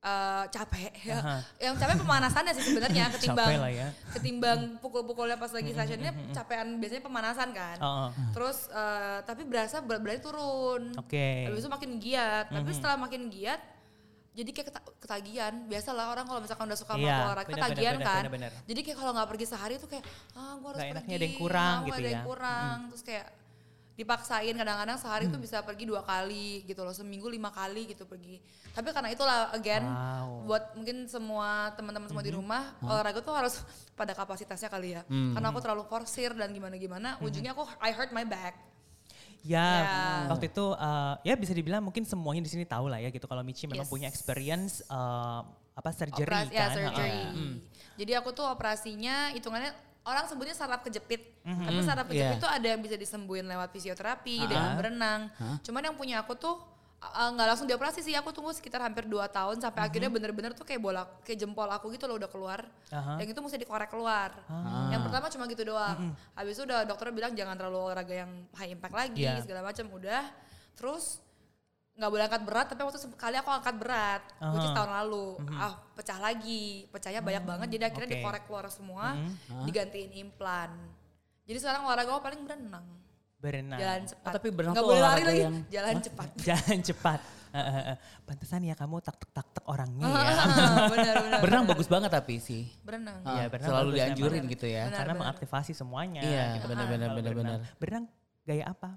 eh, 0.00 0.44
capek 0.48 0.92
ya. 1.02 1.18
Aha. 1.18 1.36
Yang 1.58 1.74
capek 1.78 1.96
pemanasannya 1.98 2.52
sih 2.54 2.64
sebenarnya 2.66 3.04
ketimbang 3.14 3.48
Capek 3.48 3.60
lah 3.60 3.70
ya. 3.70 3.88
ketimbang 4.10 4.60
pukul-pukulnya 4.78 5.36
pas 5.36 5.50
lagi 5.50 5.70
sessionnya 5.70 6.12
capean 6.32 6.80
biasanya 6.80 7.02
pemanasan 7.02 7.48
kan. 7.52 7.76
Oh, 7.78 7.88
oh. 8.06 8.10
Terus 8.32 8.68
eh, 8.68 9.18
tapi 9.22 9.44
berasa 9.44 9.78
berat 9.78 10.00
badannya 10.00 10.22
turun. 10.22 10.82
Oke. 10.96 11.46
Habis 11.46 11.60
itu 11.60 11.70
makin 11.70 11.90
giat. 11.96 12.44
Tapi 12.48 12.70
setelah 12.70 12.96
makin 12.96 13.28
giat 13.28 13.60
jadi 14.30 14.50
kayak 14.50 14.66
keta- 14.70 14.94
ketagihan. 14.98 15.52
Biasalah 15.66 16.04
orang 16.08 16.24
kalau 16.24 16.40
misalkan 16.40 16.64
udah 16.64 16.78
suka 16.78 16.94
sama 16.94 17.02
Iya, 17.02 17.16
olahraga 17.20 17.46
bener, 17.46 17.60
ketagihan 17.60 17.94
bener, 17.94 18.06
kan. 18.06 18.22
bener, 18.22 18.32
bener. 18.32 18.52
Jadi 18.64 18.80
kayak 18.80 18.96
kalau 18.96 19.12
nggak 19.12 19.28
pergi 19.28 19.46
sehari 19.46 19.74
tuh 19.76 19.88
kayak 19.90 20.04
ah 20.32 20.54
gue 20.54 20.68
harus 20.70 20.78
Nggak 20.80 20.80
pergi. 20.80 20.94
enaknya 20.96 21.14
ada 21.14 21.26
yang 21.26 21.36
kurang 21.36 21.76
gitu 21.82 21.92
ada 21.92 22.08
yang 22.08 22.14
ya. 22.16 22.24
kurang. 22.24 22.76
Terus 22.88 23.02
kayak 23.04 23.26
dipaksain 24.00 24.56
kadang-kadang 24.56 24.96
sehari 24.96 25.28
tuh 25.28 25.36
bisa 25.36 25.60
pergi 25.60 25.84
dua 25.84 26.00
kali 26.00 26.64
gitu 26.64 26.80
loh 26.80 26.90
seminggu 26.90 27.28
lima 27.28 27.52
kali 27.52 27.84
gitu 27.86 28.08
pergi 28.08 28.40
tapi 28.72 28.88
karena 28.90 29.12
itulah 29.12 29.52
again 29.52 29.84
Wow. 29.84 30.48
buat 30.48 30.64
mungkin 30.72 31.04
semua 31.04 31.68
teman-teman 31.76 32.08
semua 32.08 32.24
di 32.24 32.32
rumah 32.32 32.72
olahraga 32.80 33.20
tuh 33.20 33.36
harus 33.36 33.60
pada 34.00 34.12
kapasitasnya 34.12 34.66
kali 34.66 34.96
ya 34.96 35.04
karena 35.04 35.46
aku 35.46 35.60
terlalu 35.60 35.84
forsir 35.84 36.32
dan 36.32 36.48
gimana-gimana 36.48 37.20
ujungnya 37.20 37.52
aku 37.52 37.68
I 37.76 37.92
hurt 37.92 38.08
my 38.10 38.24
back 38.24 38.56
Ya, 39.40 39.56
Ya. 39.56 40.28
waktu 40.28 40.52
itu 40.52 40.64
uh, 40.70 41.16
ya 41.20 41.32
bisa 41.32 41.56
dibilang 41.56 41.80
mungkin 41.80 42.04
semuanya 42.04 42.44
di 42.44 42.52
sini 42.52 42.68
tahu 42.68 42.92
lah 42.92 43.00
ya 43.00 43.08
gitu 43.08 43.24
kalau 43.24 43.40
Michi 43.40 43.64
memang 43.64 43.88
Yes. 43.88 43.92
punya 43.92 44.04
experience 44.04 44.84
uh, 44.86 45.40
apa 45.72 45.96
surgery 45.96 46.28
Operasi, 46.28 46.52
kan. 46.52 46.60
ya 46.60 46.66
surgery. 46.68 47.08
Ha-ha. 47.24 47.48
Jadi 47.96 48.12
aku 48.16 48.28
tuh 48.32 48.44
operasinya 48.44 49.32
hitungannya 49.32 49.72
orang 50.10 50.26
sebutnya 50.26 50.52
saraf 50.52 50.82
kejepit. 50.82 51.22
Mhm. 51.40 51.64
Tapi 51.64 51.80
saraf 51.80 52.06
kejepit 52.06 52.36
Iya. 52.36 52.42
tuh 52.42 52.50
ada 52.50 52.66
yang 52.66 52.80
bisa 52.80 52.94
disembuhin 52.94 53.46
lewat 53.46 53.70
fisioterapi, 53.70 54.36
Ah. 54.36 54.46
dengan 54.46 54.70
berenang. 54.74 55.20
Cuman 55.60 55.82
yang 55.82 55.94
punya 55.94 56.20
aku 56.20 56.34
tuh 56.34 56.58
uh, 57.00 57.28
nggak 57.32 57.48
langsung 57.48 57.64
dioperasi 57.64 58.00
sih. 58.00 58.12
Aku 58.12 58.28
tunggu 58.28 58.52
sekitar 58.52 58.78
hampir 58.78 59.06
2 59.06 59.24
tahun 59.26 59.56
sampai 59.56 59.88
akhirnya 59.88 60.06
bener-bener 60.06 60.52
tuh 60.52 60.62
kayak 60.62 60.78
bola 60.78 61.08
kayak 61.22 61.38
jempol 61.38 61.64
aku 61.64 61.88
gitu 61.90 62.04
loh 62.04 62.20
udah 62.20 62.28
keluar. 62.28 62.60
Ah. 62.90 63.16
Yang 63.16 63.32
itu 63.32 63.40
mesti 63.40 63.56
dikorek 63.56 63.88
keluar. 63.88 64.36
Yang 64.92 65.00
pertama 65.08 65.26
cuma 65.32 65.44
gitu 65.46 65.62
doang. 65.64 66.12
Habis 66.34 66.52
itu 66.54 66.68
udah 66.68 66.84
dokter 66.84 67.08
bilang 67.08 67.32
jangan 67.32 67.56
terlalu 67.56 67.78
olahraga 67.88 68.14
yang 68.20 68.30
high 68.52 68.68
impact 68.68 68.92
lagi 68.92 69.24
Iya. 69.24 69.40
segala 69.40 69.64
macam 69.64 69.86
udah. 69.88 70.28
Terus 70.76 71.24
nggak 72.00 72.08
boleh 72.08 72.24
angkat 72.24 72.42
berat 72.42 72.66
tapi 72.66 72.80
waktu 72.80 72.96
sekali 72.98 73.36
aku 73.36 73.50
angkat 73.50 73.74
berat 73.76 74.22
which 74.50 74.64
is 74.64 74.72
Aha. 74.72 74.76
tahun 74.78 74.90
lalu 74.98 75.26
ah 75.52 75.72
pecah 75.92 76.16
lagi 76.18 76.64
pecahnya 76.88 77.20
banyak 77.20 77.44
banget 77.44 77.68
jadi 77.70 77.84
akhirnya 77.86 78.08
oke. 78.08 78.16
dikorek 78.16 78.42
keluar 78.44 78.66
semua 78.68 79.20
digantiin 79.62 80.10
implan 80.18 80.72
jadi 81.44 81.58
sekarang 81.58 81.84
olahraga 81.84 82.10
aku 82.10 82.22
paling 82.22 82.40
berenang 82.40 82.86
Berenang. 83.36 83.76
jalan 83.76 84.02
cepat 84.04 84.24
Oh, 84.26 84.34
tapi 84.34 84.48
berenang 84.48 84.74
nggak 84.74 84.84
boleh 84.86 85.00
lari 85.02 85.22
lagi 85.22 85.40
yang- 85.42 85.64
jalan 85.68 85.96
cepat 85.98 86.28
Jalan 86.48 86.78
cepat. 86.82 87.20
Pantesan 88.22 88.60
ya 88.62 88.74
kamu 88.74 89.00
tak 89.00 89.16
tak 89.18 89.30
tak 89.34 89.46
tak 89.50 89.64
orangnya 89.66 90.06
ya. 90.06 90.22
Benar 90.92 91.14
benar 91.18 91.38
Berenang 91.40 91.64
benar. 91.64 91.72
bagus 91.72 91.88
banget 91.88 92.10
tapi 92.12 92.38
sih. 92.38 92.68
berenang 92.80 93.18
Iya, 93.22 93.32
Ah, 93.34 93.46
berenang 93.48 93.68
selalu 93.72 93.88
dianjurin 93.92 94.38
emang. 94.38 94.52
gitu 94.52 94.66
ya. 94.66 94.82
Benar, 94.84 94.94
Karena 94.94 95.10
benar. 95.10 95.22
mengaktifasi 95.24 95.72
semuanya. 95.72 96.20
Iya, 96.22 96.44
gitu. 96.54 96.66
benar, 96.68 96.78
Kalau 96.78 96.92
benar, 96.92 97.08
benar, 97.10 97.32
berenang. 97.32 97.58
benar. 97.58 97.76
Berenang 97.76 98.04
gaya 98.42 98.64
apa? 98.66 98.90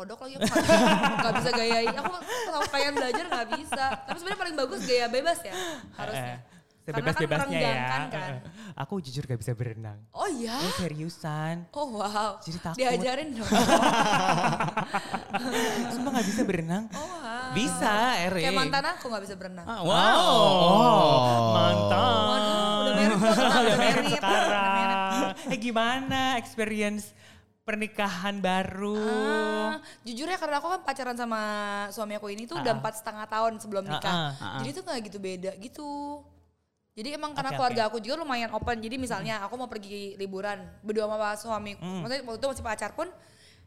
Kodok 0.00 0.18
lagi 0.18 0.34
aku 0.34 0.48
nggak- 0.48 0.80
nggak 1.14 1.34
bisa 1.36 1.50
gaya 1.52 1.78
aku 1.92 2.14
kalau 2.46 2.60
pengen 2.68 2.92
belajar 2.94 3.24
nggak 3.26 3.48
bisa 3.54 3.84
tapi 4.00 4.16
sebenarnya 4.16 4.40
paling 4.40 4.56
bagus 4.56 4.80
gaya 4.82 5.06
bebas 5.06 5.38
ya 5.40 5.52
harusnya 5.94 6.36
Eh, 6.80 6.92
Karena 6.92 7.06
kan 7.06 7.12
Sebebas-bebasnya 7.12 7.60
ya. 7.60 7.86
kan. 7.86 8.02
Eh, 8.10 8.18
eh. 8.26 8.38
Aku 8.74 8.98
jujur 8.98 9.22
gak 9.22 9.38
bisa 9.38 9.52
berenang. 9.52 10.00
oh 10.10 10.26
iya 10.26 10.56
Eh, 10.58 10.72
seriusan. 10.74 11.68
oh 11.70 11.86
wow 11.94 12.40
Jadi 12.40 12.56
takut. 12.58 12.80
diajarin 12.80 13.28
dong 13.30 13.46
Sumpah 15.92 16.10
gak 16.10 16.26
bisa 16.26 16.42
berenang. 16.42 16.84
oh 16.90 17.04
wow 17.04 17.52
Bisa, 17.52 17.94
Erin. 18.22 18.42
kayak 18.42 18.56
mantan 18.56 18.84
aku 18.88 19.04
nggak 19.06 19.22
bisa 19.22 19.34
berenang 19.36 19.66
Ah, 19.66 19.78
Oh, 19.78 19.86
wow. 19.86 21.52
mantap. 21.52 22.00
Waduh, 22.00 22.88
udah 22.90 23.06
kok, 23.12 23.38
Udah 23.60 23.76
married, 23.76 24.10
sekarang. 24.16 25.22
Eh 25.46 25.58
gimana 25.60 26.20
experience 26.36 27.12
pernikahan 27.70 28.34
baru? 28.42 28.98
Ah, 28.98 29.78
jujur 30.02 30.26
ya 30.26 30.34
karena 30.34 30.58
aku 30.58 30.68
kan 30.74 30.80
pacaran 30.82 31.14
sama 31.14 31.40
suami 31.94 32.18
aku 32.18 32.26
ini 32.34 32.50
tuh 32.50 32.58
udah 32.58 32.82
empat 32.82 32.98
setengah 32.98 33.30
tahun 33.30 33.62
sebelum 33.62 33.86
nikah. 33.86 34.10
Ah, 34.10 34.30
ah, 34.34 34.44
ah. 34.58 34.60
Jadi 34.66 34.70
tuh 34.74 34.82
nggak 34.82 35.00
gitu 35.06 35.18
beda 35.22 35.50
gitu. 35.62 35.90
Jadi 36.98 37.14
emang 37.14 37.32
karena 37.32 37.54
Oke, 37.54 37.58
keluarga 37.62 37.82
oke. 37.86 37.88
aku 37.94 37.96
juga 38.02 38.26
lumayan 38.26 38.50
open. 38.50 38.82
Jadi 38.82 38.98
misalnya 38.98 39.46
aku 39.46 39.54
mau 39.54 39.70
pergi 39.70 40.18
liburan 40.18 40.58
berdua 40.82 41.06
sama 41.06 41.30
suami, 41.38 41.72
maksudnya 41.78 42.26
waktu 42.26 42.38
itu 42.42 42.48
masih 42.50 42.64
pacar 42.66 42.90
pun 42.98 43.08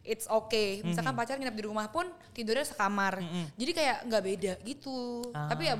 it's 0.03 0.27
okay. 0.27 0.83
Misalkan 0.83 1.15
pacar 1.15 1.39
nginep 1.39 1.55
di 1.55 1.63
rumah 1.63 1.87
pun 1.87 2.11
tidurnya 2.35 2.67
sekamar. 2.67 3.23
Jadi 3.55 3.71
kayak 3.71 3.97
nggak 4.11 4.23
beda 4.27 4.53
gitu. 4.67 5.23
Tapi 5.31 5.63
ya 5.71 5.75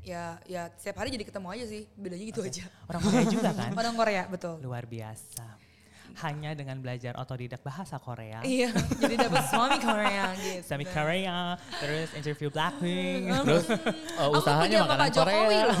ya 0.00 0.24
ya 0.48 0.62
setiap 0.74 1.00
hari 1.04 1.14
jadi 1.14 1.24
ketemu 1.24 1.48
aja 1.54 1.64
sih. 1.70 1.86
Bedanya 1.94 2.24
gitu 2.26 2.42
aja. 2.42 2.66
Orang 2.90 3.00
Korea 3.06 3.24
juga 3.30 3.50
kan? 3.54 3.70
Orang 3.80 3.94
Korea 3.94 4.22
betul. 4.26 4.58
Luar 4.58 4.84
biasa. 4.84 5.69
Hanya 6.18 6.50
dengan 6.52 6.76
belajar 6.78 7.14
otodidak 7.14 7.60
bahasa 7.60 7.96
Korea. 7.96 8.42
Iya, 8.42 8.70
jadi 8.98 9.14
dapat 9.20 9.44
suami 9.46 9.78
Korea 9.78 10.24
gitu. 10.34 10.62
Suami 10.64 10.84
Korea, 10.84 11.38
terus 11.76 12.08
interview 12.12 12.48
Blackpink. 12.48 13.22
Terus 13.44 13.66
uh, 13.68 13.78
Aku 14.20 14.30
pergi 14.30 14.38
usahanya 14.40 14.78
makanan 14.82 15.00
Pak 15.00 15.10
Jokowi 15.12 15.34
Korea. 15.36 15.64
loh. 15.64 15.78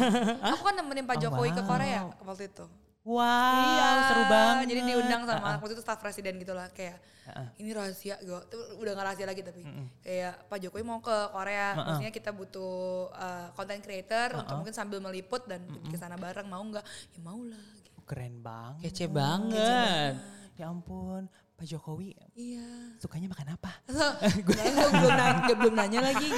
Aku 0.48 0.62
kan 0.62 0.74
nemenin 0.74 1.04
Pak 1.04 1.16
Oh, 1.16 1.22
Jokowi 1.22 1.50
ke 1.50 1.60
wow. 1.60 1.68
Korea 1.68 2.00
waktu 2.22 2.44
itu. 2.46 2.66
Wow, 3.00 3.96
seru 4.06 4.24
banget. 4.26 4.64
Jadi 4.68 4.80
diundang 4.86 5.22
sama 5.24 5.40
Ah, 5.40 5.48
ah. 5.48 5.56
waktu 5.56 5.72
itu 5.72 5.82
staf 5.82 5.98
presiden 5.98 6.36
gitu 6.36 6.52
lah 6.52 6.68
kayak 6.70 7.00
Ah, 7.22 7.46
ah. 7.46 7.48
ini 7.56 7.70
rahasia 7.70 8.18
gue 8.18 8.40
udah 8.76 8.92
gak 8.92 9.06
rahasia 9.06 9.22
lagi 9.22 9.40
tapi 9.40 9.62
kayak 10.00 10.50
Pak 10.50 10.58
Jokowi 10.58 10.82
mau 10.82 10.98
ke 10.98 11.14
Korea 11.30 11.54
Ah, 11.54 11.70
ah. 11.70 11.84
maksudnya 11.86 12.10
kita 12.10 12.30
butuh 12.30 12.74
uh, 13.08 13.48
content 13.54 13.78
creator 13.78 14.34
Ah, 14.34 14.40
untuk 14.42 14.52
ah. 14.52 14.58
mungkin 14.58 14.74
sambil 14.74 14.98
meliput 14.98 15.44
dan 15.44 15.62
ke 15.86 15.94
sana 15.94 16.16
bareng 16.16 16.44
mau 16.44 16.60
nggak 16.60 16.82
ya 16.82 17.20
mau 17.20 17.38
lah 17.40 17.60
gitu. 17.72 17.79
Keren 18.10 18.42
banget. 18.42 18.90
Kece 18.90 19.06
banget. 19.06 20.18
Ya 20.58 20.66
ampun, 20.66 21.30
Pak 21.54 21.64
Jokowi 21.64 22.12
iya 22.32 22.64
sukanya 23.00 23.30
makan 23.30 23.54
apa? 23.54 23.70
Nggak, 24.44 24.88
belum 24.96 25.12
nanya 25.12 25.54
belum 25.56 25.74
nanya 25.76 26.00
lagi 26.08 26.28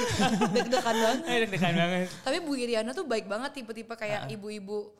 deg-degan 0.51 0.95
banget 0.95 1.19
Eh, 1.27 1.37
deg-degan 1.43 1.73
banget. 1.75 2.07
Tapi 2.23 2.37
Bu 2.43 2.53
Iriana 2.59 2.91
tuh 2.91 3.03
baik 3.03 3.25
banget 3.25 3.51
tipe-tipe 3.55 3.95
kayak 3.97 4.29
ibu-ibu 4.31 4.91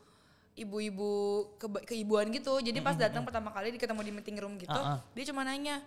ibu-ibu 0.55 1.11
ke 1.59 1.65
keibuan 1.93 2.31
gitu. 2.31 2.55
Jadi 2.63 2.79
pas 2.79 2.95
datang 2.95 3.27
pertama 3.27 3.51
kali 3.51 3.75
ketemu 3.75 4.01
di 4.01 4.11
meeting 4.15 4.37
room 4.39 4.53
gitu, 4.57 4.79
dia 5.11 5.23
cuma 5.27 5.43
nanya, 5.43 5.83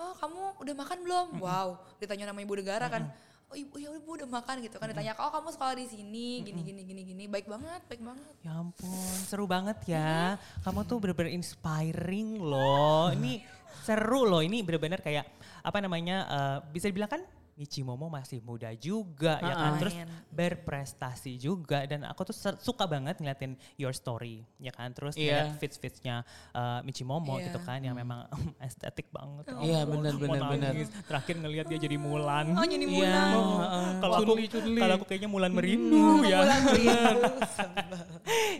"Oh, 0.00 0.12
kamu 0.16 0.64
udah 0.64 0.74
makan 0.80 0.98
belum?" 1.04 1.26
Wow, 1.40 1.68
ditanya 2.00 2.32
nama 2.32 2.40
ibu 2.40 2.54
negara 2.56 2.86
kan. 2.88 3.10
Oh, 3.54 3.62
ibu 3.62 3.78
ya 3.78 3.86
ibu 3.94 4.18
udah 4.18 4.26
makan 4.26 4.66
gitu 4.66 4.82
kan 4.82 4.90
ditanya, 4.90 5.14
"Oh, 5.14 5.30
kamu 5.30 5.54
sekolah 5.54 5.78
di 5.78 5.86
sini, 5.86 6.42
gini 6.42 6.58
gini 6.66 6.82
gini 6.82 7.02
gini." 7.06 7.24
Baik 7.30 7.46
banget, 7.46 7.86
baik 7.86 8.02
banget. 8.02 8.34
Ya 8.42 8.50
ampun, 8.58 9.14
seru 9.30 9.46
banget 9.46 9.78
ya. 9.86 10.34
Kamu 10.66 10.82
tuh 10.82 10.98
bener-bener 10.98 11.30
inspiring 11.38 12.42
loh. 12.42 13.14
Ini 13.14 13.46
seru 13.86 14.26
loh. 14.26 14.42
Ini 14.42 14.58
bener-bener 14.66 14.98
kayak 14.98 15.22
apa 15.62 15.78
namanya? 15.78 16.16
eh, 16.26 16.58
bisa 16.74 16.90
dibilang 16.90 17.06
kan 17.06 17.22
Michi 17.54 17.80
Momo 17.80 18.10
masih 18.10 18.42
muda 18.42 18.70
juga 18.74 19.38
ya 19.38 19.54
kan. 19.54 19.72
Terus 19.78 19.94
berprestasi 20.28 21.38
juga 21.38 21.86
dan 21.86 22.02
aku 22.02 22.26
tuh 22.26 22.34
suka 22.58 22.84
banget 22.84 23.18
ngeliatin 23.18 23.54
your 23.74 23.94
story 23.94 24.42
ya 24.58 24.70
kan. 24.70 24.90
Terus 24.90 25.14
Iya. 25.14 25.48
ngeliat 25.50 25.62
fits-fitsnya 25.62 26.16
eh, 26.50 26.80
Michi 26.82 27.02
Momo 27.02 27.38
Iya. 27.38 27.48
gitu 27.48 27.58
kan 27.62 27.78
yang 27.78 27.94
memang 27.94 28.26
estetik 28.66 29.06
banget. 29.08 29.46
Ya 29.48 29.54
Iya, 29.62 29.78
mau 29.86 29.98
bener, 29.98 30.12
bener. 30.18 30.40
nangis. 30.58 30.88
Terakhir 31.06 31.34
ngeliat 31.38 31.66
dia 31.66 31.78
jadi 31.78 31.96
Mulan. 31.96 32.52
Oh, 32.52 32.66
jadi 32.66 32.84
Iya. 32.84 32.90
Mulan. 32.90 33.30
heeh. 33.62 33.88
Kalau 34.02 34.14
aku 34.14 34.24
Cunli, 34.26 34.46
cunli. 34.50 34.80
kalau 34.82 34.94
aku 34.98 35.06
kayaknya 35.06 35.30
Mulan 35.30 35.52
Merindu 35.54 36.04
ya. 36.26 36.38
Mulan 36.42 36.60
Merindu. 36.68 37.30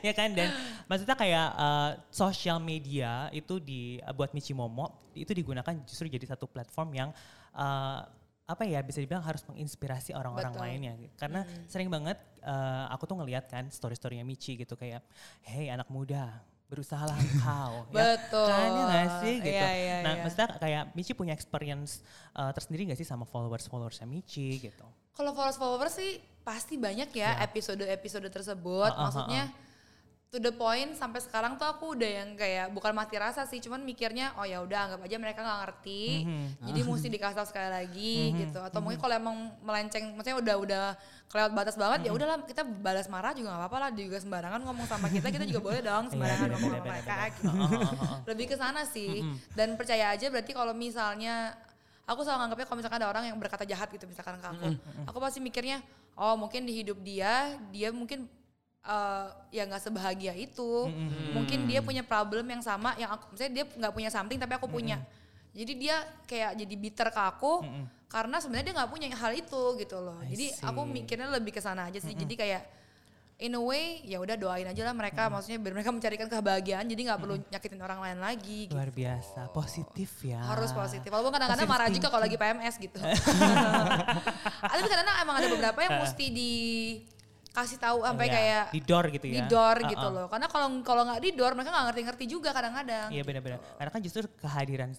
ya 0.01 0.13
kan 0.13 0.31
dan 0.33 0.49
maksudnya 0.85 1.17
kayak 1.17 1.49
uh, 1.57 1.91
social 2.13 2.61
media 2.61 3.27
itu 3.33 3.57
di 3.59 3.97
uh, 4.01 4.13
buat 4.13 4.31
Michi 4.31 4.53
Momo 4.53 4.93
itu 5.15 5.33
digunakan 5.33 5.73
justru 5.83 6.07
jadi 6.07 6.29
satu 6.29 6.45
platform 6.45 6.89
yang 6.93 7.11
uh, 7.57 8.05
apa 8.45 8.69
ya 8.69 8.85
bisa 8.85 9.01
dibilang 9.01 9.25
harus 9.25 9.41
menginspirasi 9.49 10.13
orang-orang 10.13 10.53
lainnya 10.53 10.93
karena 11.17 11.49
sering 11.65 11.89
banget 11.89 12.21
uh, 12.45 12.93
aku 12.93 13.09
tuh 13.09 13.17
ngeliat 13.17 13.49
kan 13.49 13.73
story-storynya 13.73 14.21
Michi 14.21 14.61
gitu 14.61 14.77
kayak 14.77 15.01
hey 15.41 15.73
anak 15.73 15.89
muda 15.89 16.45
berusahalah 16.69 17.17
engkau. 17.17 17.73
Ya 17.95 18.19
Betul. 18.19 18.51
kan 18.51 18.71
ya 18.91 19.05
sih 19.23 19.35
gitu. 19.39 19.55
Iya, 19.55 19.71
iya, 19.79 19.97
nah 20.03 20.13
iya. 20.17 20.23
maksudnya 20.27 20.49
kayak 20.59 20.83
Michi 20.97 21.13
punya 21.15 21.33
experience 21.37 22.03
uh, 22.35 22.51
tersendiri 22.51 22.91
gak 22.91 22.99
sih 22.99 23.07
sama 23.07 23.23
followers 23.29 23.69
followersnya 23.71 24.09
Michi 24.09 24.59
gitu? 24.59 24.87
Kalau 25.15 25.31
followers-followers 25.31 25.95
sih 25.95 26.19
pasti 26.43 26.75
banyak 26.75 27.15
ya 27.15 27.39
episode-episode 27.47 28.27
tersebut. 28.35 28.91
Ah, 28.91 28.93
ah, 28.93 28.99
ah, 28.99 29.05
Maksudnya 29.07 29.43
to 30.35 30.43
the 30.43 30.51
point 30.51 30.99
sampai 30.99 31.23
sekarang 31.23 31.55
tuh 31.55 31.63
aku 31.63 31.95
udah 31.95 32.11
yang 32.11 32.35
kayak 32.35 32.75
bukan 32.75 32.91
mati 32.91 33.15
rasa 33.15 33.47
sih, 33.47 33.63
cuman 33.63 33.79
mikirnya 33.81 34.35
oh 34.35 34.43
ya 34.43 34.59
udah 34.59 34.91
anggap 34.91 35.01
aja 35.07 35.17
mereka 35.17 35.47
nggak 35.47 35.59
ngerti. 35.63 36.03
Mhm. 36.27 36.47
Jadi 36.67 36.79
mesti 36.83 37.09
dikasih 37.09 37.37
tahu 37.39 37.47
sekali 37.47 37.71
lagi 37.71 38.15
gitu. 38.35 38.59
Atau 38.59 38.83
mungkin 38.83 38.99
kalau 38.99 39.15
emang 39.15 39.37
melenceng 39.63 40.11
maksudnya 40.13 40.43
udah 40.43 40.57
udah 40.59 40.85
kelewat 41.31 41.53
batas 41.55 41.79
banget 41.79 41.99
ya 42.07 42.11
Mhm. 42.11 42.19
udahlah 42.19 42.37
kita 42.43 42.63
balas 42.67 43.07
marah 43.07 43.31
juga 43.31 43.55
nggak 43.55 43.61
apa-apa 43.63 43.79
lah 43.79 43.91
juga 43.95 44.17
sembarangan 44.19 44.61
ngomong 44.61 44.87
sama 44.87 45.07
kita 45.09 45.27
kita 45.31 45.45
juga 45.47 45.61
boleh 45.63 45.81
dong 45.81 46.05
sembarangan 46.13 46.47
Iya, 46.47 46.53
ngomong 46.59 46.71
sama 46.71 46.83
bener, 46.83 46.91
mereka 46.91 47.15
gitu. 47.31 47.51
Lebih 48.35 48.47
ke 48.51 48.57
sana 48.59 48.83
sih. 48.85 49.23
Dan 49.55 49.79
percaya 49.79 50.11
aja 50.11 50.27
berarti 50.27 50.51
kalau 50.51 50.75
misalnya 50.75 51.55
aku 52.05 52.21
selalu 52.21 52.39
nganggapnya 52.43 52.67
kalau 52.67 52.79
misalkan 52.83 52.99
ada 52.99 53.09
orang 53.09 53.25
yang 53.31 53.39
berkata 53.39 53.63
jahat 53.63 53.87
gitu 53.89 54.05
misalkan 54.05 54.37
ke 54.37 54.45
aku, 54.45 54.67
aku 55.07 55.19
pasti 55.23 55.39
mikirnya, 55.39 55.79
oh 56.15 56.35
mungkin 56.35 56.67
di 56.67 56.83
hidup 56.83 56.99
dia, 57.01 57.55
dia 57.71 57.89
mungkin 57.89 58.27
eh, 58.85 59.27
ya 59.51 59.65
nggak 59.65 59.83
sebahagia 59.83 60.37
itu, 60.37 60.93
mungkin 61.33 61.65
dia 61.65 61.81
punya 61.81 62.05
problem 62.05 62.45
yang 62.45 62.61
sama, 62.61 62.93
yang 63.01 63.11
aku, 63.11 63.33
misalnya 63.33 63.53
dia 63.57 63.65
nggak 63.65 63.93
punya 63.97 64.11
something 64.13 64.39
tapi 64.39 64.53
aku 64.55 64.69
punya, 64.69 65.01
jadi 65.57 65.73
dia 65.73 65.97
kayak 66.29 66.61
jadi 66.61 66.75
bitter 66.77 67.09
ke 67.09 67.21
aku, 67.21 67.65
karena 68.13 68.37
sebenarnya 68.39 68.67
dia 68.71 68.75
nggak 68.79 68.91
punya 68.93 69.09
hal 69.11 69.33
itu 69.33 69.63
gitu 69.81 69.97
loh, 69.99 70.21
I 70.21 70.37
jadi 70.37 70.47
aku 70.69 70.81
see. 70.85 70.93
mikirnya 71.01 71.29
lebih 71.33 71.57
ke 71.57 71.61
sana 71.65 71.89
aja 71.89 71.99
sih, 71.99 72.13
jadi 72.13 72.35
kayak 72.37 72.63
in 73.43 73.51
a 73.59 73.63
way 73.63 73.99
ya 74.07 74.23
udah 74.23 74.39
doain 74.39 74.63
aja 74.63 74.83
lah 74.87 74.95
mereka. 74.95 75.27
Maksudnya 75.27 75.59
biar 75.59 75.75
mereka 75.75 75.91
mencarikan 75.91 76.31
kebahagiaan 76.31 76.87
jadi 76.87 77.01
nggak 77.11 77.19
perlu 77.19 77.37
nyakitin 77.51 77.81
orang 77.83 77.99
lain 77.99 78.19
lagi 78.23 78.71
gitu. 78.71 78.79
Luar 78.79 78.95
biasa, 78.95 79.51
positif 79.51 80.11
ya. 80.23 80.39
harus 80.39 80.71
positif. 80.71 81.11
Walaupun 81.11 81.35
kadang-kadang 81.35 81.67
marah 81.67 81.91
juga 81.91 82.09
kalau 82.15 82.23
lagi 82.25 82.39
PMS 82.39 82.75
gitu. 82.79 82.99
Tapi 84.71 84.81
kadang-kadang 84.87 85.17
emang 85.27 85.37
ada 85.43 85.49
beberapa 85.51 85.79
yang 85.83 85.99
mesti 86.07 86.27
dikasih 87.55 87.79
tahu 87.79 88.03
sampai 88.03 88.27
Iya, 88.27 88.35
kayak 88.35 88.65
di 88.75 88.81
door 88.83 89.07
gitu 89.15 89.27
ya. 89.31 89.35
di 89.39 89.41
door 89.47 89.77
Uh-uh. 89.79 89.91
gitu 89.95 90.07
loh 90.11 90.27
karena 90.27 90.47
kalau 90.51 90.69
kalau 90.83 91.03
nggak 91.07 91.23
di 91.23 91.31
door 91.39 91.55
mereka 91.55 91.71
nggak 91.71 91.87
ngerti-ngerti 91.95 92.25
juga 92.27 92.51
kadang-kadang 92.51 93.15
Iya 93.15 93.23
benar-benar. 93.23 93.63
Karena 93.79 93.91
kan 93.95 94.01
justru 94.03 94.27
kehadiran 94.43 94.91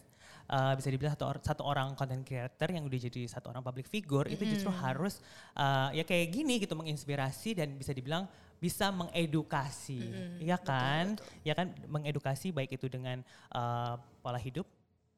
eh, 0.45 0.73
bisa 0.79 0.87
dibilang 0.87 1.11
satu, 1.19 1.25
or- 1.27 1.43
satu 1.43 1.61
orang 1.67 1.91
content 1.99 2.23
creator 2.23 2.71
yang 2.71 2.87
udah 2.87 2.99
jadi 3.11 3.27
satu 3.27 3.51
orang 3.51 3.59
public 3.59 3.91
figure 3.91 4.31
itu 4.31 4.47
justru 4.47 4.71
harus 4.71 5.19
eh, 5.51 5.99
ya 5.99 6.03
kayak 6.07 6.31
gini 6.31 6.63
gitu 6.63 6.79
menginspirasi 6.79 7.59
dan 7.59 7.75
bisa 7.75 7.91
dibilang 7.91 8.23
bisa 8.55 8.87
mengedukasi, 8.87 9.99
ya 10.39 10.55
kan? 10.55 11.19
Ya 11.43 11.51
kan 11.51 11.75
mengedukasi 11.91 12.55
baik 12.55 12.79
itu 12.79 12.87
dengan 12.87 13.19
eh, 13.51 13.93
pola 14.23 14.39
hidup, 14.39 14.63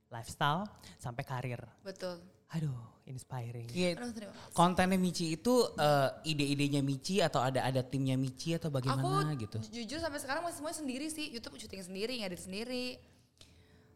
lifestyle 0.10 0.66
sampai 0.98 1.22
karir. 1.22 1.62
betul 1.86 2.18
Aduh, 2.48 2.72
inspiring. 3.04 3.68
Iya, 3.70 4.00
kontennya 4.52 4.96
Michi 4.96 5.36
itu 5.36 5.52
eh, 5.74 6.10
ide-idenya 6.26 6.80
Michi 6.80 7.20
atau 7.20 7.40
ada 7.40 7.60
ada 7.62 7.82
timnya 7.82 8.16
Michi 8.16 8.56
atau 8.56 8.68
bagaimana 8.68 9.32
aku 9.32 9.42
gitu? 9.42 9.58
ju- 9.60 9.84
jujur 9.84 10.00
sampai 10.00 10.20
sekarang 10.20 10.42
masih 10.42 10.58
semuanya 10.58 10.78
sendiri 10.80 11.06
sih 11.08 11.28
YouTube 11.30 11.56
syuting 11.58 11.84
sendiri 11.84 12.14
ngedit 12.18 12.42
sendiri 12.42 12.86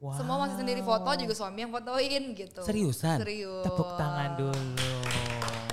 Wow. 0.01 0.17
semua 0.17 0.41
masih 0.41 0.57
sendiri 0.57 0.81
foto 0.81 1.13
juga 1.13 1.29
suami 1.31 1.61
yang 1.61 1.69
fotoin 1.69 2.33
gitu 2.33 2.65
Seriusan? 2.65 3.21
serius 3.21 3.61
Tepuk 3.61 3.85
tangan 3.93 4.33
dulu. 4.33 4.57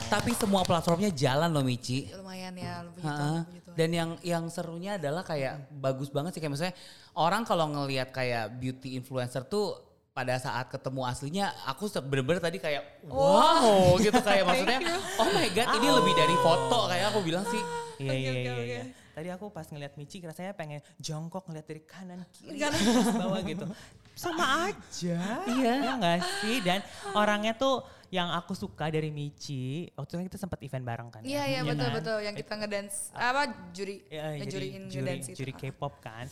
Tapi 0.05 0.37
semua 0.37 0.61
platformnya 0.63 1.09
jalan 1.09 1.49
loh 1.49 1.65
Michi. 1.65 2.13
lumayan 2.13 2.53
ya 2.53 2.85
puji. 2.87 3.01
Tuhan, 3.01 3.41
puji 3.43 3.61
Tuhan. 3.65 3.73
Dan 3.73 3.89
yang 3.89 4.11
yang 4.21 4.45
serunya 4.47 5.01
adalah 5.01 5.25
kayak 5.25 5.73
bagus 5.75 6.09
banget 6.09 6.37
sih 6.37 6.41
kayak 6.41 6.53
misalnya 6.53 6.77
orang 7.17 7.41
kalau 7.43 7.73
ngelihat 7.73 8.13
kayak 8.13 8.53
beauty 8.55 9.01
influencer 9.01 9.43
tuh 9.43 9.88
pada 10.19 10.35
saat 10.35 10.67
ketemu 10.67 11.07
aslinya 11.07 11.47
aku 11.63 11.87
bener-bener 12.03 12.43
tadi 12.43 12.59
kayak 12.59 12.83
wow 13.07 13.95
gitu 13.97 14.19
kayak 14.19 14.43
maksudnya 14.51 14.79
oh 15.15 15.31
my 15.31 15.47
god 15.49 15.69
ini 15.79 15.89
lebih 15.95 16.11
dari 16.13 16.35
foto 16.43 16.91
kayak 16.91 17.07
aku 17.09 17.23
bilang 17.23 17.47
sih 17.47 17.63
Iya 17.99 18.15
Oke, 18.15 18.15
iya 18.15 18.31
iya. 18.33 18.53
oke. 18.55 18.63
iya. 18.63 18.83
Tadi 19.11 19.29
aku 19.29 19.45
pas 19.51 19.67
ngeliat 19.67 19.99
Michi 19.99 20.23
rasanya 20.23 20.55
pengen 20.55 20.79
jongkok 21.03 21.51
ngeliat 21.51 21.67
dari 21.67 21.83
kanan 21.83 22.23
kiri 22.31 22.63
Kanan. 22.63 22.79
bawah 23.19 23.43
gitu. 23.43 23.67
Sama 24.15 24.71
aja. 24.71 25.19
Iya. 25.51 25.73
Ya 25.83 25.93
nggak 25.99 26.19
sih? 26.39 26.63
Dan 26.63 26.79
orangnya 27.11 27.59
tuh 27.59 27.83
yang 28.15 28.31
aku 28.31 28.55
suka 28.55 28.87
dari 28.87 29.11
Michi, 29.11 29.91
waktu 29.99 30.15
itu 30.15 30.31
kita 30.31 30.39
sempat 30.39 30.63
event 30.63 30.87
bareng 30.87 31.11
kan. 31.11 31.23
Iya 31.27 31.43
iya 31.43 31.59
Ya 31.59 31.67
betul 31.67 31.91
kan? 31.91 31.97
betul 31.99 32.19
yang 32.23 32.35
kita 32.39 32.53
ngedance 32.55 33.11
apa 33.11 33.43
juri 33.75 34.07
Ya, 34.07 34.39
ngejuriin 34.39 34.83
juri, 34.87 35.03
ngedance 35.03 35.27
itu. 35.35 35.39
juri 35.43 35.53
K-pop 35.53 35.99
kan. 35.99 36.31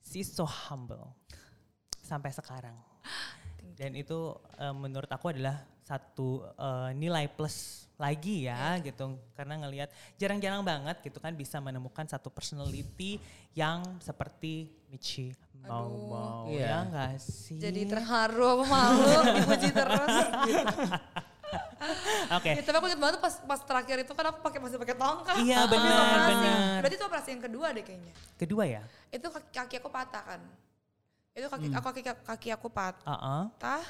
She's 0.00 0.32
so 0.32 0.48
humble. 0.48 1.12
Sampai 2.00 2.32
sekarang. 2.32 2.72
Dan 3.76 3.92
itu 3.92 4.18
eh, 4.56 4.72
menurut 4.72 5.08
aku 5.08 5.30
adalah 5.30 5.56
satu 5.82 6.42
eh, 6.48 6.90
nilai 6.92 7.28
plus 7.28 7.84
lagi 7.96 8.44
ya 8.44 8.76
gitu 8.78 9.16
karena 9.32 9.56
ngelihat 9.56 9.88
jarang-jarang 10.14 10.60
banget 10.60 11.00
gitu 11.00 11.16
kan 11.16 11.32
bisa 11.32 11.56
menemukan 11.58 12.04
satu 12.04 12.28
personality 12.28 13.16
yang 13.56 13.80
seperti 13.98 14.68
Michi 14.88 15.32
mau 15.64 15.88
mau 16.06 16.44
Iya. 16.46 16.60
ya 16.68 16.76
enggak 16.84 17.12
sih 17.18 17.56
Jadi 17.56 17.88
terharu 17.88 18.44
aku 18.52 18.64
malu 18.68 19.00
dipuji 19.40 19.68
terus 19.72 20.14
gitu. 20.44 20.76
oke 22.36 22.50
Ya, 22.52 22.60
tapi 22.60 22.76
aku 22.76 22.86
lihat 22.90 23.00
banget 23.00 23.18
pas 23.18 23.34
pas 23.40 23.60
terakhir 23.62 23.96
itu 24.02 24.12
kan 24.12 24.24
aku 24.28 24.38
pakai 24.42 24.58
masih 24.60 24.76
pakai 24.76 24.96
tongkat. 24.98 25.34
Iya, 25.40 25.60
benar, 25.64 26.04
benar. 26.26 26.78
Berarti 26.82 26.96
itu 26.98 27.06
operasi 27.06 27.28
yang 27.32 27.42
kedua 27.42 27.66
deh 27.72 27.84
kayaknya. 27.86 28.12
kedua 28.36 28.64
ya 28.66 28.82
Itu 29.08 29.26
kaki, 29.30 29.48
kaki 29.54 29.74
aku 29.80 29.88
patah 29.88 30.22
kan. 30.26 30.40
Itu 31.36 31.46
kaki 31.52 31.68
Hmm. 31.68 31.76
aku 31.76 31.86
kaki, 31.92 32.02
kaki 32.24 32.48
aku 32.56 32.66
patah. 32.72 33.44
uh 33.52 33.84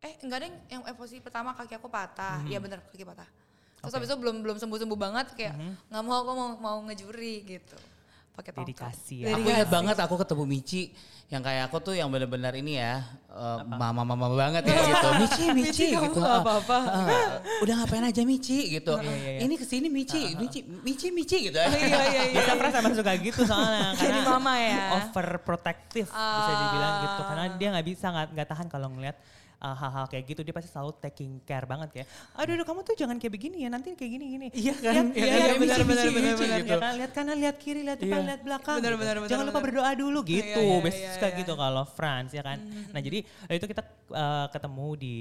Eh 0.00 0.12
enggak 0.24 0.38
deh 0.44 0.50
yang 0.72 0.82
eh, 0.88 0.96
posisi 0.96 1.20
pertama 1.20 1.52
kaki 1.52 1.76
aku 1.76 1.92
patah. 1.92 2.40
Hmm. 2.40 2.48
Iya 2.48 2.58
benar 2.64 2.80
kaki 2.88 3.04
patah. 3.04 3.28
Terus 3.84 3.92
habis 3.92 4.08
itu 4.08 4.16
belum 4.16 4.40
belum 4.40 4.56
sembuh-sembuh 4.56 4.98
banget 4.98 5.26
kayak 5.36 5.54
nggak 5.92 6.02
mau 6.02 6.16
aku 6.24 6.32
mau 6.32 6.50
mau 6.56 6.78
ngejuri 6.88 7.44
gitu. 7.44 7.76
Pakai 8.36 8.52
tongkat. 8.52 8.68
dedikasi 8.68 9.16
ya 9.18 9.32
aku 9.32 9.48
ingat 9.48 9.68
banget 9.68 9.96
aku 9.96 10.14
ketemu 10.16 10.44
Michi 10.46 10.82
yang 11.26 11.40
kayak 11.40 11.66
aku 11.66 11.80
tuh 11.80 11.92
yang 11.92 12.06
benar-benar 12.06 12.52
ini 12.52 12.76
ya 12.76 13.00
eh, 13.26 13.58
mama-mama 13.66 14.28
banget 14.30 14.62
ya 14.62 14.76
gitu 14.78 15.08
Michi 15.24 15.44
Michi 15.50 15.84
kamu 15.90 16.04
gitu 16.06 16.18
nggak 16.18 16.30
ah, 16.30 16.44
apa-apa. 16.44 16.78
ah, 16.78 17.08
udah 17.58 17.74
ngapain 17.80 18.04
aja 18.04 18.22
Michi 18.22 18.58
gitu 18.70 18.92
Iya, 18.94 19.08
iya, 19.10 19.30
iya. 19.32 19.40
ini 19.40 19.54
ke 19.54 19.64
sini 19.64 19.88
Michi 19.88 20.36
Michi 20.36 20.60
Michi 20.62 21.08
Michi 21.10 21.38
gitu 21.44 21.56
Iya 21.56 21.72
iya 21.74 21.98
iya. 22.06 22.22
Bisa 22.36 22.52
pernah 22.54 22.72
sama 22.72 22.88
suka 22.92 23.12
gitu 23.16 23.40
soalnya 23.42 23.96
Jadi 23.96 24.04
karena 24.14 24.30
mama 24.30 24.52
ya. 24.54 24.78
overprotective 25.00 26.08
bisa 26.08 26.52
dibilang 26.54 26.94
gitu 27.02 27.20
karena 27.24 27.42
Ah. 27.42 27.56
dia 27.56 27.68
nggak 27.72 27.86
bisa 27.86 28.06
nggak 28.06 28.26
nggak 28.32 28.48
tahan 28.48 28.66
kalau 28.66 28.88
ngeliat 28.90 29.16
uh, 29.58 29.76
hal-hal 29.76 30.04
kayak 30.06 30.24
gitu 30.28 30.40
dia 30.44 30.52
pasti 30.52 30.68
selalu 30.68 30.92
taking 31.00 31.40
care 31.44 31.64
banget 31.64 31.88
kayak 31.92 32.06
aduh 32.36 32.54
aduh, 32.56 32.66
kamu 32.66 32.80
tuh 32.84 32.94
jangan 32.96 33.16
kayak 33.16 33.32
begini 33.32 33.56
ya 33.64 33.68
nanti 33.72 33.96
kayak 33.96 34.10
gini 34.16 34.24
gini 34.36 34.46
Iya 34.52 34.74
kan? 34.76 34.82
Iya 34.82 34.92
kan? 34.92 35.04
lihat 35.06 35.56
Benar, 35.56 35.56
benar, 35.56 35.78
benar, 35.84 36.06
benar, 36.12 36.34
gitu. 36.36 36.44
gitu. 36.44 36.70
ya 36.70 36.76
kan 36.76 36.92
lihat 36.96 37.12
kanan 37.16 37.36
lihat 37.40 37.56
kiri 37.60 37.80
lihat 37.84 37.98
depan 38.00 38.20
Iya. 38.20 38.28
lihat 38.32 38.40
belakang 38.44 38.76
Benar, 38.80 38.92
gitu. 38.92 39.00
benar, 39.00 39.14
benar, 39.20 39.30
jangan 39.30 39.44
lupa 39.48 39.60
benar. 39.60 39.66
berdoa 39.72 39.90
dulu 39.96 40.18
gitu 40.24 40.60
iya, 40.62 40.78
biasanya 40.82 41.04
iya, 41.08 41.14
suka 41.16 41.28
iya. 41.28 41.38
gitu 41.40 41.52
kalau 41.56 41.84
France 41.88 42.30
ya 42.36 42.42
kan 42.44 42.58
nah 42.92 43.00
jadi 43.00 43.18
itu 43.24 43.66
kita 43.66 43.82
uh, 44.12 44.46
ketemu 44.52 44.86
di 44.96 45.16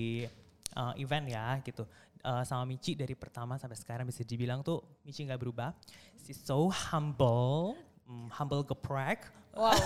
uh, 0.75 0.93
event 0.99 1.25
ya 1.29 1.47
gitu 1.63 1.85
Uh, 2.25 2.41
sama 2.41 2.65
Michi 2.65 2.97
dari 2.97 3.13
pertama 3.13 3.53
sampai 3.53 3.77
sekarang 3.77 4.01
bisa 4.09 4.25
dibilang 4.25 4.65
tuh 4.65 4.81
Michi 5.05 5.21
nggak 5.29 5.37
berubah 5.37 5.77
she's 6.25 6.41
so 6.41 6.73
humble 6.73 7.77
mm, 8.09 8.33
humble 8.33 8.65
geprek 8.65 9.29
Wow. 9.55 9.73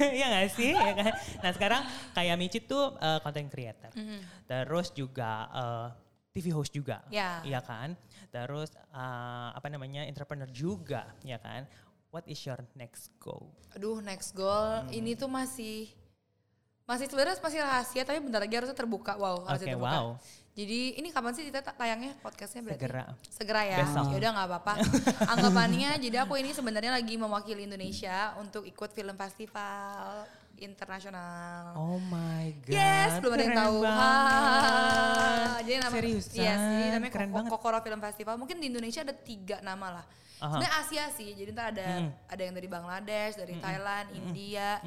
Iya 0.00 0.26
gak 0.34 0.48
sih? 0.56 0.72
Ya 0.74 0.92
kan? 0.96 1.12
Nah 1.42 1.50
sekarang 1.54 1.82
kayak 2.16 2.36
Michi 2.40 2.58
tuh 2.64 2.96
uh, 2.98 3.20
content 3.22 3.46
creator. 3.50 3.92
Terus 4.48 4.90
juga 4.90 5.46
uh, 5.52 5.88
TV 6.34 6.50
host 6.50 6.74
juga. 6.74 7.04
Ya. 7.12 7.38
Iya 7.46 7.62
kan? 7.62 7.94
Terus 8.34 8.74
uh, 8.90 9.54
apa 9.54 9.70
namanya 9.70 10.02
entrepreneur 10.08 10.50
juga. 10.50 11.06
Ya 11.22 11.38
kan? 11.38 11.68
What 12.10 12.26
is 12.30 12.42
your 12.46 12.58
next 12.78 13.10
goal? 13.18 13.50
Aduh 13.74 13.98
next 14.02 14.34
goal 14.34 14.86
ini 14.90 15.14
tuh 15.18 15.30
masih 15.30 15.90
masih 16.84 17.08
sebenarnya 17.08 17.40
masih 17.40 17.58
rahasia 17.64 18.02
tapi 18.04 18.18
bentar 18.22 18.42
lagi 18.42 18.54
harusnya 18.54 18.76
terbuka. 18.76 19.14
Wow 19.18 19.46
harusnya 19.46 19.70
Oke, 19.70 19.74
terbuka. 19.78 19.98
wow. 19.98 20.08
Jadi 20.54 20.94
ini 20.94 21.10
kapan 21.10 21.34
sih 21.34 21.44
kita 21.44 21.60
ta- 21.60 21.74
tayangnya 21.74 22.14
podcastnya 22.18 22.62
berarti? 22.62 22.78
Segera. 22.78 23.04
Segera 23.26 23.62
ya. 23.64 23.78
Besok. 23.82 24.06
Ya 24.08 24.16
udah 24.16 24.30
nggak 24.32 24.48
apa-apa. 24.48 24.72
Anggapannya 25.34 25.90
jadi 25.98 26.16
aku 26.22 26.38
ini 26.38 26.50
sebenarnya 26.50 26.94
lagi 26.94 27.14
mewakili 27.14 27.66
Indonesia 27.66 28.38
untuk 28.38 28.62
ikut 28.62 28.90
film 28.90 29.14
festival 29.14 30.22
internasional. 30.54 31.74
Oh 31.74 31.98
my 31.98 32.54
god. 32.62 32.70
Yes, 32.70 33.18
belum 33.18 33.34
ada 33.34 33.42
yang 33.42 33.58
tahu. 33.58 33.78
Ha, 33.82 34.10
Jadi 35.60 35.76
nama 35.76 35.90
Seriusan? 35.92 36.38
Iya 36.38 36.54
sih, 36.54 36.84
namanya 36.92 37.10
Keren 37.10 37.26
Koko- 37.26 37.36
banget. 37.36 37.50
Kokoro 37.50 37.78
Film 37.82 38.00
Festival. 38.00 38.34
Mungkin 38.36 38.56
di 38.56 38.66
Indonesia 38.68 39.00
ada 39.02 39.10
tiga 39.12 39.58
nama 39.58 40.00
lah. 40.00 40.06
Aha. 40.38 40.50
Sebenarnya 40.54 40.72
Asia 40.78 41.04
sih. 41.10 41.30
Jadi 41.34 41.50
ntar 41.50 41.74
ada 41.74 41.86
ada 42.28 42.42
yang 42.42 42.54
dari 42.54 42.68
Bangladesh, 42.68 43.34
dari 43.34 43.54
Thailand, 43.56 44.06
India, 44.14 44.78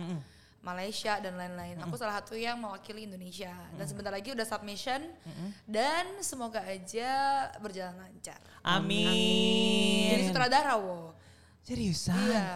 Malaysia 0.62 1.18
dan 1.18 1.34
lain-lain. 1.40 1.82
Aku 1.82 1.98
salah 1.98 2.22
satu 2.22 2.38
yang 2.38 2.62
mewakili 2.62 3.10
Indonesia. 3.10 3.52
Dan 3.74 3.86
sebentar 3.90 4.14
lagi 4.14 4.32
udah 4.36 4.46
submission 4.46 5.02
dan 5.66 6.06
semoga 6.22 6.62
aja 6.62 7.48
berjalan 7.58 7.98
lancar. 7.98 8.38
Amin. 8.62 10.14
Jadi 10.14 10.22
sutradara, 10.30 10.78
wo. 10.78 11.17
Seriusan? 11.68 12.16
Iya. 12.16 12.48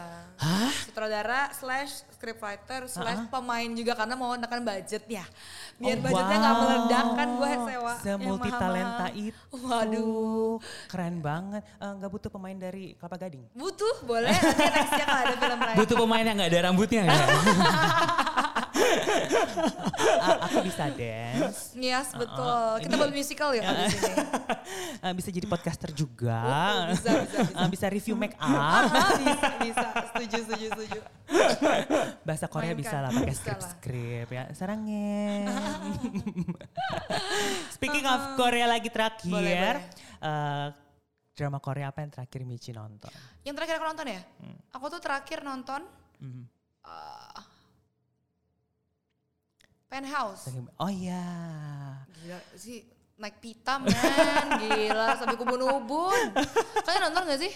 Sutradara 0.81 1.51
slash 1.51 2.07
scriptwriter 2.09 2.87
slash 2.87 3.27
pemain 3.27 3.67
juga 3.69 3.93
karena 3.93 4.15
mau 4.15 4.31
menekan 4.31 4.63
budget 4.63 5.03
ya. 5.05 5.21
Biar 5.75 5.97
Oh, 5.97 6.01
budgetnya 6.01 6.37
nggak 6.39 6.55
wow. 6.55 6.61
meledak 6.63 7.07
kan 7.11 7.29
gue 7.29 7.51
sewa. 7.61 7.93
yang 7.93 7.99
Semulti 8.01 8.49
talenta 8.49 9.05
mahal-mahal. 9.05 9.27
itu. 9.27 9.57
Waduh. 9.61 10.55
Keren 10.87 11.15
banget. 11.19 11.61
Eh, 11.75 11.91
Nggak 11.91 12.09
butuh 12.09 12.29
pemain 12.29 12.55
dari 12.55 12.95
Kelapa 12.95 13.17
Gading. 13.19 13.43
Butuh 13.51 13.95
boleh 14.01 14.31
nanti 14.31 14.63
nextnya 14.65 15.05
kalau 15.05 15.21
ada 15.21 15.35
film 15.35 15.59
lain. 15.59 15.75
butuh 15.75 15.95
pemain 15.99 16.23
yang 16.23 16.37
nggak 16.39 16.49
ada 16.49 16.59
rambutnya 16.63 17.01
nggak? 17.03 17.27
Aku 20.41 20.57
bisa 20.61 20.89
dance. 20.89 21.73
Yes, 21.73 22.11
betul. 22.11 22.41
Uh-uh. 22.41 22.79
Kita 22.79 22.93
Ini- 22.93 22.99
buat 22.99 23.11
musical 23.11 23.49
ya 23.51 23.61
di 23.63 23.91
sini. 23.91 24.15
Uh, 24.99 25.13
bisa 25.19 25.29
jadi 25.29 25.45
podcaster 25.45 25.89
juga. 25.91 26.39
Oh, 26.39 26.81
bisa, 26.91 27.09
bisa, 27.21 27.37
bisa. 27.41 27.57
Uh, 27.57 27.69
bisa 27.69 27.85
review 27.87 28.15
make 28.15 28.35
up. 28.35 28.49
Ah, 28.91 29.17
bisa, 29.17 29.47
bisa. 29.59 29.87
Setuju, 30.11 30.37
setuju, 30.43 30.65
setuju. 30.71 30.99
Bahasa 32.21 32.45
Korea 32.45 32.71
Mainkan. 32.71 32.81
bisa 32.81 32.95
lah 32.97 33.09
pakai 33.09 33.25
lah. 33.25 33.37
skrip-skrip 33.37 34.27
ya. 34.27 34.43
Sarangnya. 34.51 35.47
Speaking 37.75 38.05
of 38.05 38.35
Korea 38.35 38.67
lagi 38.67 38.87
terakhir. 38.87 39.27
Boleh, 39.27 39.55
boleh. 39.55 39.83
eh, 40.21 40.67
drama 41.31 41.57
Korea 41.57 41.89
apa 41.89 42.01
yang 42.01 42.11
terakhir 42.11 42.41
Michi 42.43 42.71
nonton? 42.71 43.09
Yang 43.41 43.55
terakhir 43.57 43.75
aku 43.79 43.85
nonton 43.87 44.07
ya? 44.07 44.21
Hmm. 44.37 44.57
Aku 44.71 44.85
tuh 44.87 45.01
terakhir 45.01 45.41
nonton 45.41 45.81
Mhm. 46.19 46.43
uh, 46.85 47.41
Penthouse. 49.91 50.47
Oh 50.79 50.87
iya. 50.87 51.19
Gila 52.15 52.39
sih 52.55 52.87
naik 53.19 53.37
pita 53.37 53.77
men, 53.77 53.91
gila 54.63 55.13
sampai 55.13 55.35
kubun-ubun. 55.35 56.31
Kalian 56.81 57.01
nonton 57.05 57.21
gak 57.27 57.37
sih? 57.37 57.51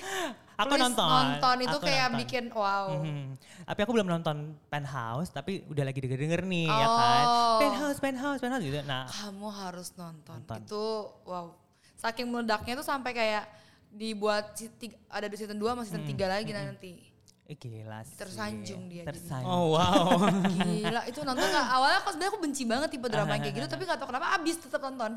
Aku 0.56 0.71
Please 0.71 0.84
nonton. 0.84 1.08
Nonton 1.10 1.58
itu 1.63 1.78
Aku 1.80 1.84
kayak 1.84 2.06
nonton. 2.06 2.19
bikin 2.21 2.43
wow. 2.52 2.88
Mhm. 3.02 3.39
Tapi 3.65 3.80
aku 3.82 3.91
belum 3.91 4.08
nonton 4.08 4.38
Penthouse, 4.67 5.32
tapi 5.32 5.63
udah 5.65 5.84
lagi 5.84 6.00
denger-denger 6.00 6.41
nih 6.43 6.67
ya 6.67 6.86
Oh. 6.86 6.95
kan. 6.95 7.24
Penthouse, 7.60 7.98
Penthouse, 7.98 8.39
Penthouse 8.39 8.63
gitu. 8.63 8.78
Nah, 8.84 9.08
Kamu 9.08 9.48
harus 9.50 9.89
nonton. 9.95 10.36
Nonton. 10.38 10.60
Itu 10.62 10.86
wow. 11.24 11.56
Saking 11.95 12.30
meledaknya 12.30 12.76
tuh 12.78 12.86
sampai 12.86 13.12
kayak 13.12 13.48
dibuat 13.89 14.54
ada 15.08 15.26
di 15.26 15.36
season 15.36 15.56
2 15.56 15.65
sama 15.65 15.82
season 15.82 16.04
3 16.04 16.28
lagi 16.28 16.52
nanti. 16.52 17.14
Eh, 17.45 17.58
gila 17.58 18.01
sih. 18.05 18.17
Tersanjung 18.17 18.84
dia. 18.89 19.03
Tersanjung. 19.05 19.49
Oh 19.49 19.77
wow. 19.77 20.17
Gila 20.65 21.01
itu 21.05 21.19
nonton 21.21 21.45
gak? 21.45 21.67
Awalnya 21.69 21.97
aku 22.01 22.10
sebenarnya 22.13 22.31
aku 22.34 22.41
benci 22.41 22.63
banget 22.65 22.89
tipe 22.89 23.08
drama 23.08 23.38
yang 23.38 23.43
kayak 23.45 23.55
gitu 23.62 23.67
tapi 23.77 23.81
gak 23.86 23.99
tau 24.01 24.08
kenapa 24.10 24.27
abis 24.38 24.55
tetap 24.58 24.81
nonton. 24.81 25.12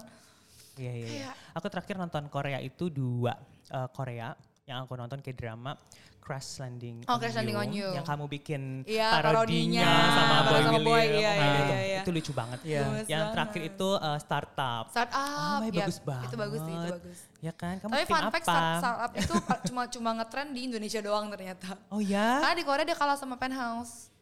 Iya, 0.79 0.93
iya, 0.95 1.09
iya. 1.27 1.31
Aku 1.59 1.67
terakhir 1.67 1.99
nonton 1.99 2.31
Korea 2.31 2.61
itu 2.63 2.87
dua 2.93 3.35
eh, 3.73 3.89
Korea 3.91 4.37
yang 4.69 4.85
aku 4.85 4.95
nonton 4.95 5.19
kayak 5.19 5.41
drama 5.41 5.73
Crash 6.21 6.61
Landing 6.61 7.09
Oh, 7.09 7.17
Crash 7.17 7.33
Landing 7.33 7.57
on 7.57 7.73
You. 7.73 7.89
yang 7.89 8.05
kamu 8.05 8.29
bikin 8.29 8.85
Iya, 8.85 9.17
parodinya, 9.17 9.81
parodinya 9.81 9.89
sama 10.13 10.37
Boy 10.45 10.61
sama 10.61 10.69
William. 10.69 10.85
Boy, 10.85 11.01
iya, 11.01 11.09
my 11.09 11.17
iya, 11.17 11.33
itu, 11.33 11.41
iya, 11.73 11.81
iya. 11.81 12.01
itu 12.05 12.11
lucu 12.13 12.33
banget. 12.37 12.59
Iya. 12.61 12.81
Gemes 12.85 13.07
Yang 13.09 13.09
banget. 13.17 13.33
terakhir 13.33 13.63
itu 13.65 13.89
eh, 13.97 14.19
Startup. 14.21 14.85
Start 14.93 15.11
up. 15.11 15.59
Oh, 15.59 15.59
ya, 15.65 15.73
bagus 15.73 15.99
banget. 16.05 16.29
Itu 16.29 16.37
bagus 16.37 16.61
sih, 16.61 16.75
itu 16.77 16.89
bagus. 16.93 17.19
Ya 17.39 17.53
kan, 17.57 17.75
kamu 17.81 17.91
Tapi 17.97 18.05
fun 18.05 18.21
apa? 18.21 18.33
fact 18.35 18.45
start, 18.45 18.77
startup 18.77 19.13
itu 19.17 19.33
cuma 19.73 19.83
cuma 19.89 20.11
ngetren 20.21 20.49
di 20.53 20.61
Indonesia 20.69 21.01
doang 21.01 21.33
ternyata. 21.33 21.69
Oh 21.89 22.03
ya? 22.05 22.45
Karena 22.45 22.57
di 22.61 22.65
Korea 22.69 22.85
dia 22.85 22.99
kalah 22.99 23.17
sama 23.17 23.41
Penthouse. 23.41 24.13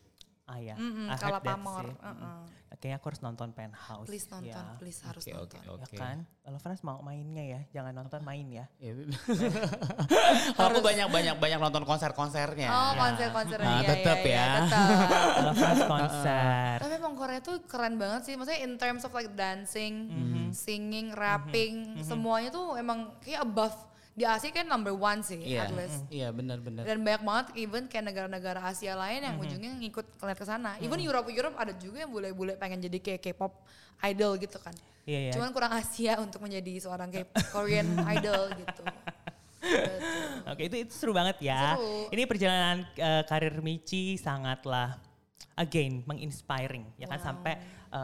Ah 0.47 0.59
ya, 0.59 0.79
I 0.79 0.87
heard 1.11 1.19
kalah 1.19 1.43
that 1.43 1.59
pamor. 1.59 1.83
sih. 1.83 1.95
Uh-uh. 1.99 2.41
Kayaknya 2.77 2.97
aku 3.01 3.07
harus 3.09 3.19
nonton 3.21 3.49
Penthouse. 3.51 4.07
Please 4.07 4.29
nonton, 4.29 4.53
Ya. 4.63 4.77
please 4.77 5.01
harus 5.01 5.25
oke 5.25 5.59
nonton. 5.59 5.61
oke. 5.75 5.91
Ya 5.91 5.99
kan, 5.99 6.17
kalau 6.39 6.59
Frans 6.61 6.83
mau 6.83 7.01
mainnya 7.01 7.43
ya, 7.43 7.61
jangan 7.73 7.97
nonton 7.97 8.21
main 8.21 8.47
ya. 8.47 8.69
Ya, 8.77 8.93
Kalau 10.53 10.69
aku 10.71 10.81
banyak 10.81 11.09
banyak 11.09 11.35
banyak 11.37 11.59
nonton 11.59 11.83
konser-konsernya. 11.83 12.69
Oh, 12.69 12.93
Ya. 12.93 12.99
konser-konser 13.01 13.59
Nah, 13.59 13.81
iya, 13.81 13.89
tetep 13.89 14.19
iya, 14.21 14.29
iya, 14.29 14.37
ya. 14.37 14.53
tetep. 14.61 15.09
Kalau 15.33 15.53
Frans 15.57 15.83
konser. 15.85 16.75
Tapi 16.79 16.93
emang 16.95 17.15
Korea 17.17 17.41
tuh 17.41 17.57
keren 17.65 17.95
banget 17.97 18.21
sih. 18.23 18.35
Maksudnya 18.37 18.61
in 18.61 18.73
terms 18.77 19.03
of 19.03 19.11
like 19.11 19.33
dancing, 19.33 19.95
singing, 20.53 21.11
rapping, 21.11 21.75
semuanya 22.03 22.51
tuh 22.51 22.77
emang 22.77 23.19
kayak 23.19 23.43
above. 23.43 23.75
Di 24.17 24.25
Asia 24.25 24.49
kan 24.49 24.65
number 24.65 24.91
one 24.91 25.21
sih, 25.21 25.37
Iya. 25.37 25.69
at 25.69 25.73
least. 25.73 26.01
Iya 26.09 26.33
benar-benar. 26.33 26.83
Dan 26.83 27.05
banyak 27.05 27.21
banget 27.21 27.47
even 27.55 27.85
kayak 27.85 28.05
negara-negara 28.07 28.65
Asia 28.65 28.97
lain 28.97 29.21
yang 29.21 29.37
ujungnya 29.37 29.77
ngikut 29.77 30.09
ngeliat 30.17 30.39
ke 30.41 30.47
sana. 30.47 30.71
Even 30.81 30.97
Europe 30.99 31.29
Europe 31.29 31.53
ada 31.55 31.77
juga 31.77 32.01
yang 32.01 32.09
bule-bule 32.09 32.57
pengen 32.57 32.81
jadi 32.81 32.97
kayak 32.97 33.21
K-pop 33.23 33.53
idol 34.03 34.33
gitu 34.37 34.57
kan. 34.57 34.73
Iya, 35.05 35.19
iya. 35.21 35.33
Cuman 35.37 35.53
kurang 35.53 35.71
Asia 35.71 36.17
untuk 36.17 36.41
menjadi 36.41 36.81
seorang 36.81 37.13
K 37.13 37.29
Korean 37.55 37.85
idol 38.11 38.57
gitu. 38.57 38.83
Betul. 39.61 39.97
Oke, 40.51 40.63
itu 40.65 40.77
itu 40.81 40.93
seru 40.93 41.13
banget 41.13 41.37
ya. 41.43 41.77
Seru. 41.77 42.09
Ini 42.09 42.23
perjalanan 42.25 42.77
eh, 42.93 43.23
karir 43.23 43.61
Michi 43.61 44.17
sangatlah 44.17 44.97
again 45.55 46.01
menginspiring 46.05 46.89
ya 46.97 47.05
kan 47.07 47.17
Wow. 47.17 47.27
sampai 47.27 47.53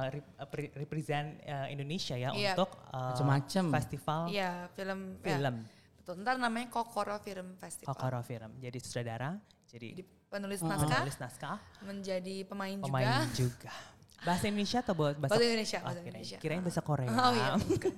rep- 0.09 0.29
pre- 0.49 0.73
represent 0.75 1.37
eh, 1.41 1.69
Indonesia 1.69 2.17
ya 2.17 2.33
Iya. 2.33 2.53
untuk 2.53 2.69
eh, 2.87 3.01
Macem-macem. 3.13 3.65
festival 3.73 4.21
Iya, 4.29 4.69
film 4.73 5.01
ya. 5.21 5.25
film 5.27 5.57
Betul, 6.03 6.19
ntar 6.19 6.35
namanya 6.35 6.67
Kokoro 6.67 7.15
Film 7.17 7.55
Festival. 7.57 7.87
Kokoro 7.89 8.21
Film. 8.21 8.59
Jadi 8.59 8.75
sutradara, 8.77 9.39
jadi 9.65 9.89
Jadi 9.93 10.03
penulis 10.27 10.59
naskah, 10.61 10.99
penulis 10.99 11.15
naskah, 11.17 11.57
menjadi 11.81 12.43
pemain, 12.43 12.75
pemain 12.77 13.23
juga. 13.29 13.71
juga. 13.71 13.75
Bahasa 14.21 14.45
Indonesia 14.45 14.79
atau 14.79 14.95
bahasa, 14.95 15.19
Bahasa 15.21 15.39
Indonesia, 15.41 15.79
Oh, 15.79 15.83
bahasa 15.85 15.95
kirain- 15.97 16.07
Indonesia. 16.09 16.37
Kirain 16.39 16.61
bahasa 16.61 16.81
Korea. 16.81 17.09
Oh 17.09 17.31
iya, 17.33 17.51
bukan. 17.65 17.93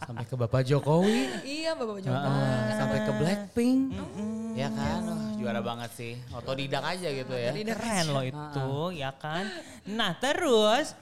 Sampai 0.00 0.24
ke 0.24 0.34
Bapak 0.38 0.62
Jokowi. 0.64 1.18
iya 1.44 1.70
Bapak 1.72 1.98
Joko. 1.98 2.16
Heeh, 2.18 2.60
sampai 2.72 2.98
ke 2.98 3.12
Blackpink. 3.14 3.80
Ya 4.54 4.68
kan, 4.70 5.00
Wah, 5.04 5.32
juara 5.34 5.60
banget 5.60 5.90
sih. 5.92 6.12
Otodidak 6.30 6.80
aja 6.82 7.08
gitu 7.10 7.34
ya. 7.34 7.52
Keren 7.52 8.06
loh 8.10 8.24
itu, 8.24 8.68
ya 8.94 9.12
kan. 9.14 9.44
Nah 9.86 10.12
terus 10.14 10.96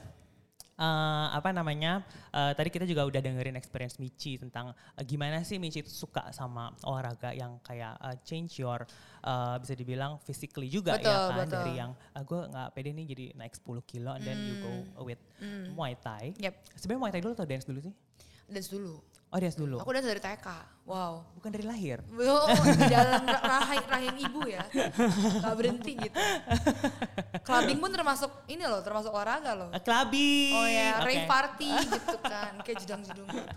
eh, 0.77 1.27
apa 1.33 1.49
namanya? 1.49 2.05
eh, 2.29 2.53
tadi 2.53 2.69
kita 2.69 2.85
juga 2.85 3.03
udah 3.03 3.17
dengerin 3.17 3.57
experience 3.57 3.97
Michi 3.97 4.37
tentang 4.37 4.71
eh, 4.93 5.03
gimana 5.03 5.41
sih 5.41 5.57
Michi 5.57 5.81
itu 5.81 5.89
suka 5.89 6.29
sama 6.31 6.69
olahraga 6.85 7.33
yang 7.33 7.57
kayak 7.65 7.97
eh, 7.97 8.15
change 8.21 8.61
your 8.61 8.85
eh, 9.25 9.55
bisa 9.57 9.73
dibilang 9.73 10.21
physically 10.21 10.69
juga 10.69 10.95
Betul, 10.95 11.09
ya 11.09 11.17
kan 11.17 11.37
betul. 11.41 11.55
dari 11.57 11.73
yang 11.75 11.91
gue 12.13 12.41
nggak 12.47 12.67
pede 12.71 12.89
nih 12.93 13.05
jadi 13.09 13.25
naik 13.35 13.53
10 13.57 13.81
kilo 13.83 14.11
and 14.13 14.23
then 14.23 14.37
you 14.37 14.55
go 14.61 14.71
with 15.01 15.19
Muay 15.73 15.97
Thai. 15.97 16.33
Yep, 16.37 16.53
Sebenarnya 16.77 17.01
Muay 17.01 17.11
Thai 17.11 17.21
dulu 17.21 17.33
atau 17.33 17.47
dance 17.49 17.65
dulu 17.65 17.79
sih? 17.81 17.93
dance 18.47 18.69
dulu. 18.71 18.95
Oh 19.27 19.37
dance 19.37 19.59
dulu. 19.59 19.75
Aku 19.83 19.91
dari 19.91 20.23
TK. 20.23 20.47
Wow. 20.87 21.27
Bukan 21.35 21.51
dari 21.51 21.67
lahir. 21.67 21.99
Oh, 22.15 22.47
di 22.63 22.87
dalam 22.87 23.27
ra- 23.27 23.43
rahim, 23.59 23.83
rahim 23.83 24.15
ibu 24.23 24.39
ya. 24.47 24.63
Gak 25.43 25.55
berhenti 25.59 25.99
gitu. 25.99 26.15
Clubbing 27.43 27.75
pun 27.75 27.91
termasuk 27.91 28.31
ini 28.47 28.63
loh, 28.63 28.79
termasuk 28.79 29.11
olahraga 29.11 29.51
loh. 29.51 29.69
Uh, 29.75 29.83
clubbing. 29.83 30.55
Oh 30.55 30.63
ya, 30.63 31.03
Oke. 31.03 31.11
rave 31.11 31.27
party 31.27 31.71
gitu 31.91 32.17
kan. 32.23 32.51
Kayak 32.63 32.77
jedang-jedung 32.87 33.27
gitu. 33.27 33.51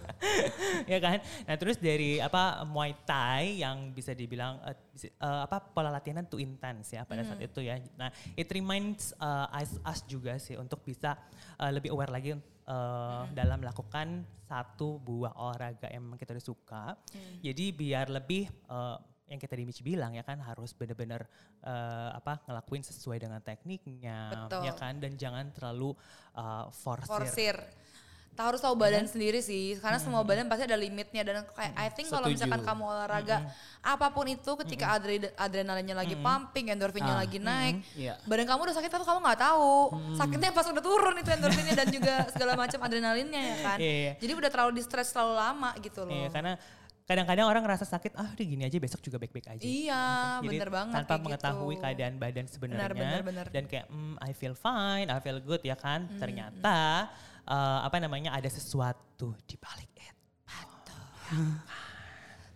ya 0.90 0.98
kan. 0.98 1.22
Nah 1.46 1.54
terus 1.54 1.78
dari 1.78 2.18
apa 2.18 2.66
Muay 2.66 2.90
Thai 3.06 3.62
yang 3.62 3.94
bisa 3.94 4.10
dibilang 4.10 4.58
eh, 4.66 4.74
bisa- 4.90 5.14
eh, 5.14 5.40
apa 5.46 5.62
pola 5.62 5.86
latihan 5.88 6.26
too 6.26 6.42
intense 6.42 6.90
ya 6.92 7.06
pada 7.06 7.22
Hmm. 7.22 7.30
saat 7.30 7.46
itu 7.46 7.62
ya. 7.62 7.78
Nah 7.94 8.10
it 8.34 8.50
reminds 8.50 9.14
eh, 9.14 9.46
us, 9.54 9.78
us 9.80 10.02
juga 10.02 10.34
sih 10.36 10.58
untuk 10.58 10.82
bisa 10.82 11.14
eh, 11.56 11.70
lebih 11.70 11.94
aware 11.94 12.10
lagi 12.10 12.34
eh, 12.70 13.22
Hmm. 13.26 13.34
dalam 13.34 13.58
melakukan 13.58 14.22
satu 14.46 15.02
buah 15.02 15.34
olahraga 15.34 15.90
yang 15.90 16.06
memang 16.06 16.18
kita 16.18 16.38
udah 16.38 16.46
suka. 16.46 16.84
Hmm. 16.94 17.42
Jadi 17.42 17.74
biar 17.74 18.06
lebih 18.06 18.46
eh, 18.46 18.96
yang 19.30 19.38
kita 19.38 19.54
di 19.54 19.62
Michi 19.62 19.86
bilang 19.86 20.10
ya 20.10 20.26
kan 20.26 20.42
harus 20.42 20.74
benar-benar 20.74 21.22
eh, 21.62 22.10
apa 22.14 22.42
ngelakuin 22.46 22.82
sesuai 22.82 23.22
dengan 23.22 23.38
tekniknya 23.38 24.46
Betul. 24.46 24.66
ya 24.66 24.72
kan 24.74 24.98
dan 24.98 25.14
jangan 25.14 25.50
terlalu 25.54 25.94
eh, 26.34 26.66
forsir. 26.70 27.10
Forsir. 27.10 27.56
Tak 28.30 28.44
harus 28.46 28.60
tahu 28.60 28.72
badan 28.72 29.04
sendiri 29.04 29.38
sih, 29.38 29.76
karena 29.76 29.98
semua 29.98 30.22
badan 30.22 30.48
pasti 30.48 30.64
ada 30.64 30.72
limitnya 30.72 31.20
dan 31.20 31.44
kayak 31.44 31.72
I 31.74 31.88
think 31.90 32.08
kalau 32.08 32.24
misalkan 32.24 32.62
kamu 32.62 32.82
olahraga 32.82 33.52
apa 33.78 34.06
pun 34.08 34.24
itu 34.24 34.50
ketika 34.64 34.96
adre- 34.96 35.34
adrenalinnya 35.34 35.92
lagi 35.92 36.16
pumping, 36.16 36.70
endorfinnya 36.70 37.14
Ah. 37.14 37.20
lagi 37.20 37.36
naik, 37.36 37.84
Iya. 37.92 38.16
badan 38.24 38.46
kamu 38.46 38.60
udah 38.64 38.76
sakit 38.76 38.88
tapi 38.88 39.04
kamu 39.04 39.18
nggak 39.20 39.40
tahu. 39.40 39.72
Sakitnya 40.14 40.50
pas 40.50 40.64
udah 40.64 40.80
turun 40.80 41.14
itu 41.16 41.28
endorfinnya 41.28 41.74
dan 41.74 41.88
juga 41.90 42.14
segala 42.30 42.52
macam 42.54 42.78
adrenalinnya 42.80 43.42
ya 43.42 43.56
kan. 43.60 43.76
Iya, 43.76 43.92
iya. 43.98 44.12
Jadi 44.16 44.32
udah 44.32 44.48
terlalu 44.48 44.72
di 44.72 44.82
stress 44.82 45.10
terlalu 45.10 45.34
lama 45.36 45.70
gitu 45.76 46.00
loh. 46.02 46.14
Iya, 46.14 46.28
karena 46.30 46.52
kadang-kadang 47.02 47.44
orang 47.44 47.62
ngerasa 47.66 47.84
sakit, 47.84 48.14
ah 48.14 48.30
udah 48.30 48.46
gini 48.46 48.62
aja 48.62 48.78
besok 48.78 49.02
juga 49.02 49.18
baik-baik 49.18 49.46
aja. 49.50 49.64
Iya, 49.66 50.04
Jadi 50.38 50.48
bener 50.48 50.70
banget 50.70 50.94
tanpa 50.96 51.10
kayak 51.10 51.24
mengetahui 51.26 51.74
gitu. 51.74 51.82
keadaan 51.82 52.14
badan 52.16 52.46
sebenarnya 52.46 53.10
dan 53.50 53.64
kayak 53.66 53.86
hmm, 53.90 54.14
I 54.16 54.30
feel 54.30 54.54
fine, 54.54 55.10
I 55.10 55.18
feel 55.18 55.42
good 55.42 55.60
ya 55.60 55.74
kan. 55.74 56.06
Hmm, 56.06 56.16
Ternyata 56.16 57.10
eh, 57.50 57.78
apa 57.82 57.98
namanya 57.98 58.30
ada 58.30 58.46
sesuatu 58.46 59.34
di 59.44 59.58
balik 59.58 59.90
itu. 59.90 60.96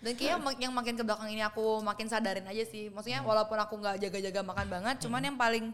Dan 0.04 0.12
kayaknya 0.20 0.68
yang 0.68 0.74
makin 0.76 0.94
ke 1.00 1.02
belakang 1.02 1.28
ini 1.32 1.40
aku 1.40 1.80
makin 1.80 2.06
sadarin 2.06 2.44
aja 2.44 2.62
sih. 2.68 2.92
Maksudnya 2.92 3.24
walaupun 3.24 3.56
aku 3.56 3.74
nggak 3.80 3.96
jaga-jaga 4.04 4.40
makan 4.44 4.66
banget, 4.68 4.96
cuman 5.02 5.20
yang 5.24 5.36
paling 5.40 5.72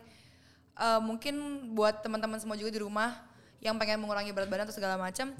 eh, 0.79 1.01
mungkin 1.03 1.35
buat 1.75 2.01
teman-teman 2.01 2.39
semua 2.39 2.55
juga 2.55 2.71
di 2.73 2.81
rumah 2.81 3.19
yang 3.61 3.77
pengen 3.77 4.01
mengurangi 4.01 4.33
berat 4.33 4.49
badan 4.49 4.65
atau 4.65 4.73
segala 4.73 4.97
macam, 4.97 5.37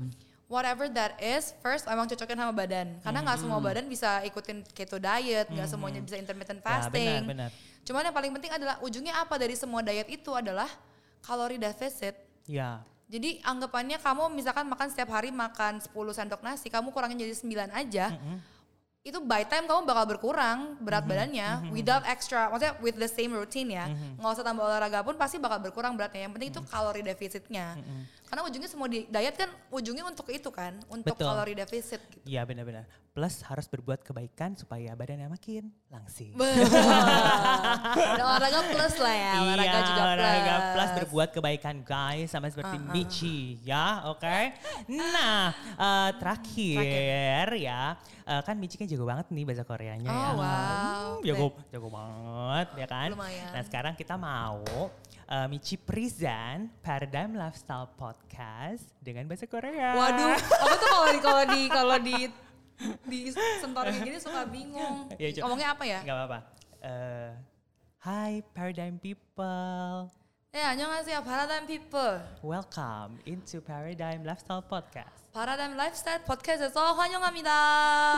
whatever 0.51 0.91
that 0.93 1.17
is, 1.23 1.55
first 1.65 1.87
emang 1.89 2.05
cocokin 2.11 2.37
sama 2.37 2.53
badan. 2.53 2.99
Karena 3.01 3.23
nggak 3.25 3.39
semua 3.41 3.63
badan 3.63 3.87
bisa 3.89 4.21
ikutin 4.27 4.61
keto 4.77 4.99
diet, 5.01 5.47
nggak 5.49 5.69
semuanya 5.71 6.03
bisa 6.05 6.19
intermittent 6.21 6.61
Ya, 6.61 6.67
fasting. 6.69 7.25
benar, 7.25 7.49
benar. 7.49 7.51
Cuman 7.87 8.03
yang 8.05 8.13
paling 8.13 8.33
penting 8.37 8.53
adalah 8.53 8.77
ujungnya 8.85 9.15
apa 9.17 9.39
dari 9.41 9.55
semua 9.57 9.81
diet 9.81 10.05
itu 10.11 10.35
adalah 10.35 10.69
kalori 11.25 11.57
deficit. 11.57 12.13
Ya, 12.45 12.83
Jadi 13.11 13.43
anggapannya 13.43 13.99
kamu 13.99 14.31
misalkan 14.31 14.71
makan 14.71 14.87
setiap 14.87 15.11
hari 15.11 15.35
makan 15.35 15.83
10 15.83 15.91
sendok 16.15 16.47
nasi, 16.47 16.71
kamu 16.71 16.95
kurangin 16.95 17.19
jadi 17.19 17.35
9 17.35 17.75
aja. 17.75 18.07
itu 19.01 19.17
by 19.17 19.49
time 19.49 19.65
kamu 19.65 19.89
bakal 19.89 20.05
berkurang 20.05 20.77
berat 20.77 21.09
badannya 21.09 21.73
without 21.73 22.05
extra 22.05 22.53
maksudnya 22.53 22.77
with 22.85 23.01
the 23.01 23.09
same 23.09 23.33
routine 23.33 23.73
ya 23.73 23.89
nggak 24.21 24.29
usah 24.37 24.45
tambah 24.45 24.61
olahraga 24.61 25.01
pun 25.01 25.17
pasti 25.17 25.41
bakal 25.41 25.57
berkurang 25.57 25.97
beratnya 25.97 26.29
yang 26.29 26.33
penting 26.37 26.53
itu 26.53 26.61
kalori 26.69 27.01
defisitnya 27.01 27.81
karena 28.29 28.45
ujungnya 28.45 28.69
semua 28.69 28.93
di 28.93 29.09
diet 29.09 29.41
kan 29.41 29.49
ujungnya 29.73 30.05
untuk 30.05 30.29
itu 30.29 30.53
kan 30.53 30.77
untuk 30.93 31.17
Betul. 31.17 31.33
kalori 31.33 31.57
defisit 31.57 31.99
gitu. 32.13 32.23
Iya 32.29 32.47
benar-benar. 32.47 32.85
Plus 33.11 33.43
harus 33.43 33.67
berbuat 33.67 34.07
kebaikan 34.07 34.55
supaya 34.55 34.95
badannya 34.95 35.27
makin 35.27 35.67
langsing. 35.91 36.31
Ada 38.15 38.23
olahraga 38.23 38.61
plus 38.71 38.95
lah 39.03 39.17
ya 39.19 39.33
olahraga 39.43 39.67
iya, 39.67 39.83
juga 39.83 39.99
plus 39.99 40.15
olahraga 40.15 40.55
plus 40.71 40.91
berbuat 41.03 41.29
kebaikan 41.35 41.77
guys 41.83 42.31
sama 42.31 42.47
seperti 42.47 42.79
Uh-uh. 42.79 42.95
Michi 42.95 43.59
ya, 43.67 44.07
oke. 44.07 44.55
Nah, 44.95 45.51
eh, 45.75 46.11
terakhir, 46.23 47.51
ya, 47.59 47.99
eh, 48.31 48.41
kan 48.47 48.55
Michi 48.55 48.79
kan 48.79 48.87
jago 48.87 49.03
banget 49.03 49.27
nih 49.35 49.43
bahasa 49.43 49.67
Koreanya 49.67 50.07
ya. 50.07 50.15
Oh, 50.15 50.33
wow. 50.39 51.03
Hmm, 51.19 51.27
jago, 51.27 51.47
jago 51.75 51.89
banget 51.91 52.69
ya 52.79 52.87
kan. 52.87 53.09
Lumayan. 53.11 53.51
Nah 53.51 53.63
sekarang 53.67 53.95
kita 53.99 54.15
mau 54.15 54.63
eh, 55.27 55.47
Michi 55.51 55.75
present 55.75 56.71
Paradigm 56.79 57.35
Lifestyle 57.35 57.91
Podcast 57.99 58.87
dengan 59.03 59.27
bahasa 59.27 59.51
Korea. 59.51 59.99
Waduh, 59.99 60.39
aku 60.39 60.75
tuh 60.79 60.89
kalau 60.95 61.11
di 61.11 61.19
kalau 61.19 61.45
di 61.51 61.63
kalau 61.67 61.99
di 61.99 62.19
di 63.08 63.32
sentor 63.32 63.88
kayak 63.88 64.04
gini 64.04 64.18
suka 64.20 64.44
bingung. 64.48 65.08
Iya, 65.16 65.40
Cok. 65.40 65.42
Ngomongnya 65.48 65.70
apa 65.74 65.84
ya? 65.88 66.00
Gak 66.04 66.16
apa-apa. 66.16 66.40
Eh, 66.84 67.30
Hi 68.06 68.32
Paradigm 68.54 69.02
People. 69.02 70.12
Ya, 70.56 70.72
안녕하세요. 70.72 71.20
Paradigm 71.26 71.68
People. 71.68 72.22
Welcome 72.40 73.20
into 73.28 73.60
Paradigm 73.60 74.24
Lifestyle 74.24 74.64
Podcast. 74.64 75.28
Paradigm 75.36 75.76
Lifestyle 75.76 76.24
Podcast에서 76.24 76.96
환영합니다. 76.96 77.52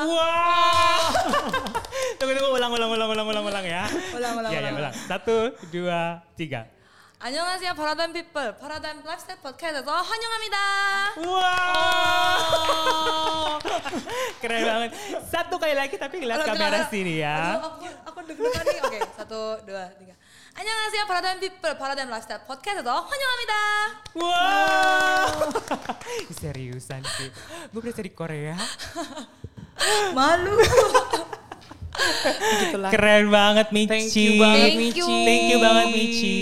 Wow. 0.06 1.02
tunggu 2.22 2.38
tunggu 2.38 2.52
ulang 2.62 2.72
ulang 2.78 2.90
ulang 2.94 3.10
ulang 3.10 3.28
ulang 3.32 3.46
ulang 3.48 3.66
ya. 3.66 3.90
Ulang, 4.14 4.38
ulang, 4.38 4.52
ya, 4.54 4.60
ya, 4.60 4.70
ulang. 4.70 4.76
ulang. 4.86 4.94
Satu, 5.10 5.50
dua, 5.74 6.22
tiga. 6.38 6.70
안녕하세요. 7.22 7.74
Paradigm 7.74 8.14
People. 8.14 8.54
Paradigm 8.62 9.02
Lifestyle 9.02 9.42
Podcast에서 9.42 9.90
환영합니다. 9.90 10.58
Wow. 11.18 12.38
Keren 14.38 14.62
banget. 14.70 14.94
Satu 15.26 15.58
kali 15.58 15.74
lagi 15.74 15.98
tapi 15.98 16.22
lihat 16.22 16.46
Aduh, 16.46 16.54
kamera 16.54 16.86
gimana? 16.86 16.94
sini 16.94 17.18
ya. 17.26 17.58
Aduh, 17.58 17.74
aku 17.74 17.90
aku 18.06 18.22
deg-degan 18.22 18.64
nih. 18.70 18.80
Oke, 18.86 19.00
satu, 19.18 19.58
dua, 19.66 19.90
tiga. 19.98 20.14
안녕하세요. 20.58 21.10
Paradigm 21.10 21.42
People. 21.42 21.74
Paradigm 21.74 22.10
Lifestyle 22.14 22.46
Podcast에서 22.46 22.94
환영합니다. 23.10 23.54
Wow. 24.14 25.58
Seriusan 26.38 27.02
sih. 27.02 27.34
Gue 27.74 27.82
berasa 27.82 28.06
di 28.06 28.14
Korea. 28.14 28.54
Malu. 30.14 30.62
Keren 32.89 33.29
banget 33.29 33.69
Michi. 33.69 33.89
Thank 33.89 34.17
you 34.17 34.33
banget 34.39 34.65
Thank 34.65 34.81
Michi. 34.81 34.99
you. 34.99 35.09
Thank 35.23 35.45
you 35.45 35.59
banget 35.59 35.87
Michi. 35.89 36.39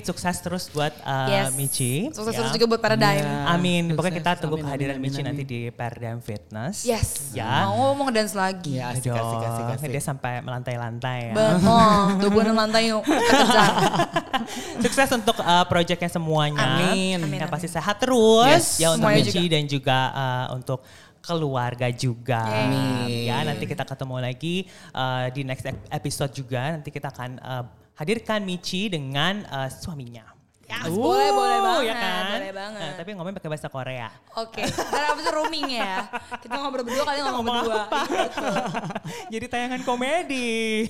Sukses 0.00 0.36
terus 0.40 0.64
buat 0.70 0.92
uh, 1.02 1.28
Yes. 1.28 1.52
Michi. 1.52 2.08
Sukses 2.10 2.32
ya. 2.32 2.38
terus 2.40 2.50
juga 2.52 2.66
buat 2.66 2.80
Paradigm. 2.80 3.20
Iya. 3.20 3.44
Amin. 3.50 3.82
Pokoknya 3.92 4.14
kita 4.16 4.30
Sukses. 4.32 4.42
tunggu 4.42 4.56
Amin, 4.56 4.64
kehadiran 4.66 4.96
amin, 4.96 5.04
Michi 5.04 5.20
amin, 5.20 5.26
nanti 5.28 5.42
di 5.44 5.60
Paradigm 5.68 6.18
Fitness. 6.20 6.76
Yes. 6.82 7.36
Ya. 7.36 7.68
Mau 7.68 7.92
mau 7.92 8.08
ngedance 8.08 8.32
lagi. 8.32 8.80
Ya, 8.80 8.90
asik, 8.90 9.12
asik, 9.12 9.40
asik, 9.44 9.66
asik. 9.76 9.88
Dia 9.90 10.02
sampai 10.02 10.32
melantai-lantai 10.40 11.18
ya. 11.30 11.34
Betul. 11.36 11.92
Tubuh 12.24 12.40
enam 12.40 12.56
lantai 12.56 12.88
yuk. 12.88 13.04
Sukses 14.84 15.08
untuk 15.12 15.36
uh, 15.38 15.64
proyeknya 15.68 16.08
semuanya. 16.08 16.80
Amin. 16.80 17.20
Amin, 17.20 17.38
Yang 17.38 17.52
pasti 17.52 17.68
sehat 17.68 18.00
terus 18.00 18.48
Yes, 18.48 18.80
ya 18.80 18.96
untuk 18.96 19.06
semuanya 19.06 19.24
Michi 19.28 19.44
dan 19.46 19.64
juga 19.66 19.98
uh, 20.10 20.46
untuk 20.56 20.80
keluarga 21.20 21.88
juga. 21.92 22.42
Amin. 22.66 23.28
Ya, 23.28 23.44
nanti 23.44 23.64
kita 23.68 23.84
ketemu 23.84 24.16
lagi 24.20 24.66
uh, 24.92 25.28
di 25.30 25.44
next 25.44 25.64
ep- 25.68 25.88
episode 25.92 26.32
juga. 26.34 26.76
Nanti 26.76 26.88
kita 26.88 27.12
akan 27.12 27.30
uh, 27.40 27.64
hadirkan 27.96 28.40
Michi 28.42 28.88
dengan 28.88 29.44
uh, 29.46 29.68
suaminya. 29.68 30.40
Yes, 30.70 30.86
boleh, 30.86 31.34
boleh 31.34 31.58
banget, 31.66 31.82
ya 31.90 31.94
kan? 31.98 32.24
boleh 32.30 32.54
banget. 32.54 32.78
Nah, 32.78 32.92
tapi 32.94 33.10
ngomongin 33.18 33.34
pakai 33.42 33.50
bahasa 33.50 33.66
Korea. 33.66 34.06
Oke, 34.38 34.62
ntar 34.62 35.02
abis 35.18 35.26
itu 35.26 35.32
roaming 35.34 35.66
ya. 35.66 36.06
Kita 36.38 36.62
ngobrol 36.62 36.86
berdua, 36.86 37.02
kalian 37.10 37.26
ngomong 37.26 37.42
ngomong 37.42 37.56
berdua. 37.66 37.82
apa? 37.90 38.00
Jadi 39.34 39.46
tayangan 39.50 39.82
komedi. 39.82 40.86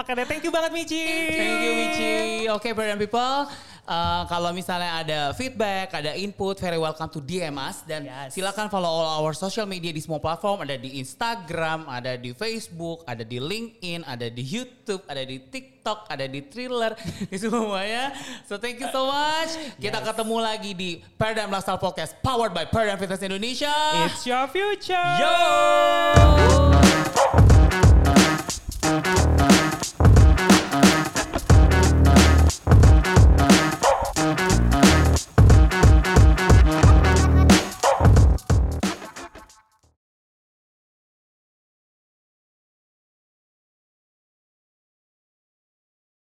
Oke 0.00 0.16
deh, 0.16 0.24
thank 0.24 0.40
you 0.40 0.48
banget 0.48 0.72
Michi. 0.72 1.04
Thank 1.28 1.60
you 1.60 1.72
Michi. 1.76 2.14
Oke, 2.48 2.72
Brand 2.72 2.96
People. 2.96 3.52
Uh, 3.82 4.22
kalau 4.30 4.54
misalnya 4.54 5.02
ada 5.02 5.20
feedback, 5.34 5.90
ada 5.90 6.14
input, 6.14 6.54
very 6.54 6.78
welcome 6.78 7.10
to 7.10 7.18
DM 7.18 7.58
us 7.58 7.82
dan 7.82 8.06
Yes. 8.06 8.30
silakan 8.30 8.70
follow 8.70 8.86
all 8.86 9.18
our 9.18 9.34
social 9.34 9.66
media 9.66 9.90
di 9.90 9.98
semua 9.98 10.22
platform. 10.22 10.62
Ada 10.62 10.78
di 10.78 11.02
Instagram, 11.02 11.90
ada 11.90 12.14
di 12.14 12.30
Facebook, 12.30 13.02
ada 13.10 13.26
di 13.26 13.42
LinkedIn, 13.42 14.06
ada 14.06 14.30
di 14.30 14.38
YouTube, 14.38 15.02
ada 15.10 15.26
di 15.26 15.42
TikTok, 15.42 16.06
ada 16.06 16.30
di 16.30 16.46
Thriller, 16.46 16.94
di 17.30 17.34
semuanya. 17.34 18.14
So 18.46 18.54
thank 18.54 18.78
you 18.78 18.86
so 18.94 19.10
much. 19.10 19.50
Kita 19.82 19.98
ketemu 19.98 20.36
lagi 20.38 20.70
di 20.78 20.90
Paradigm 21.18 21.50
Lifestyle 21.50 21.82
Podcast 21.82 22.14
powered 22.22 22.54
by 22.54 22.70
Paradigm 22.70 23.02
Fitness 23.02 23.26
Indonesia. 23.26 23.74
It's 24.06 24.22
your 24.22 24.46
future. 24.46 25.10
Yo! 25.18 25.34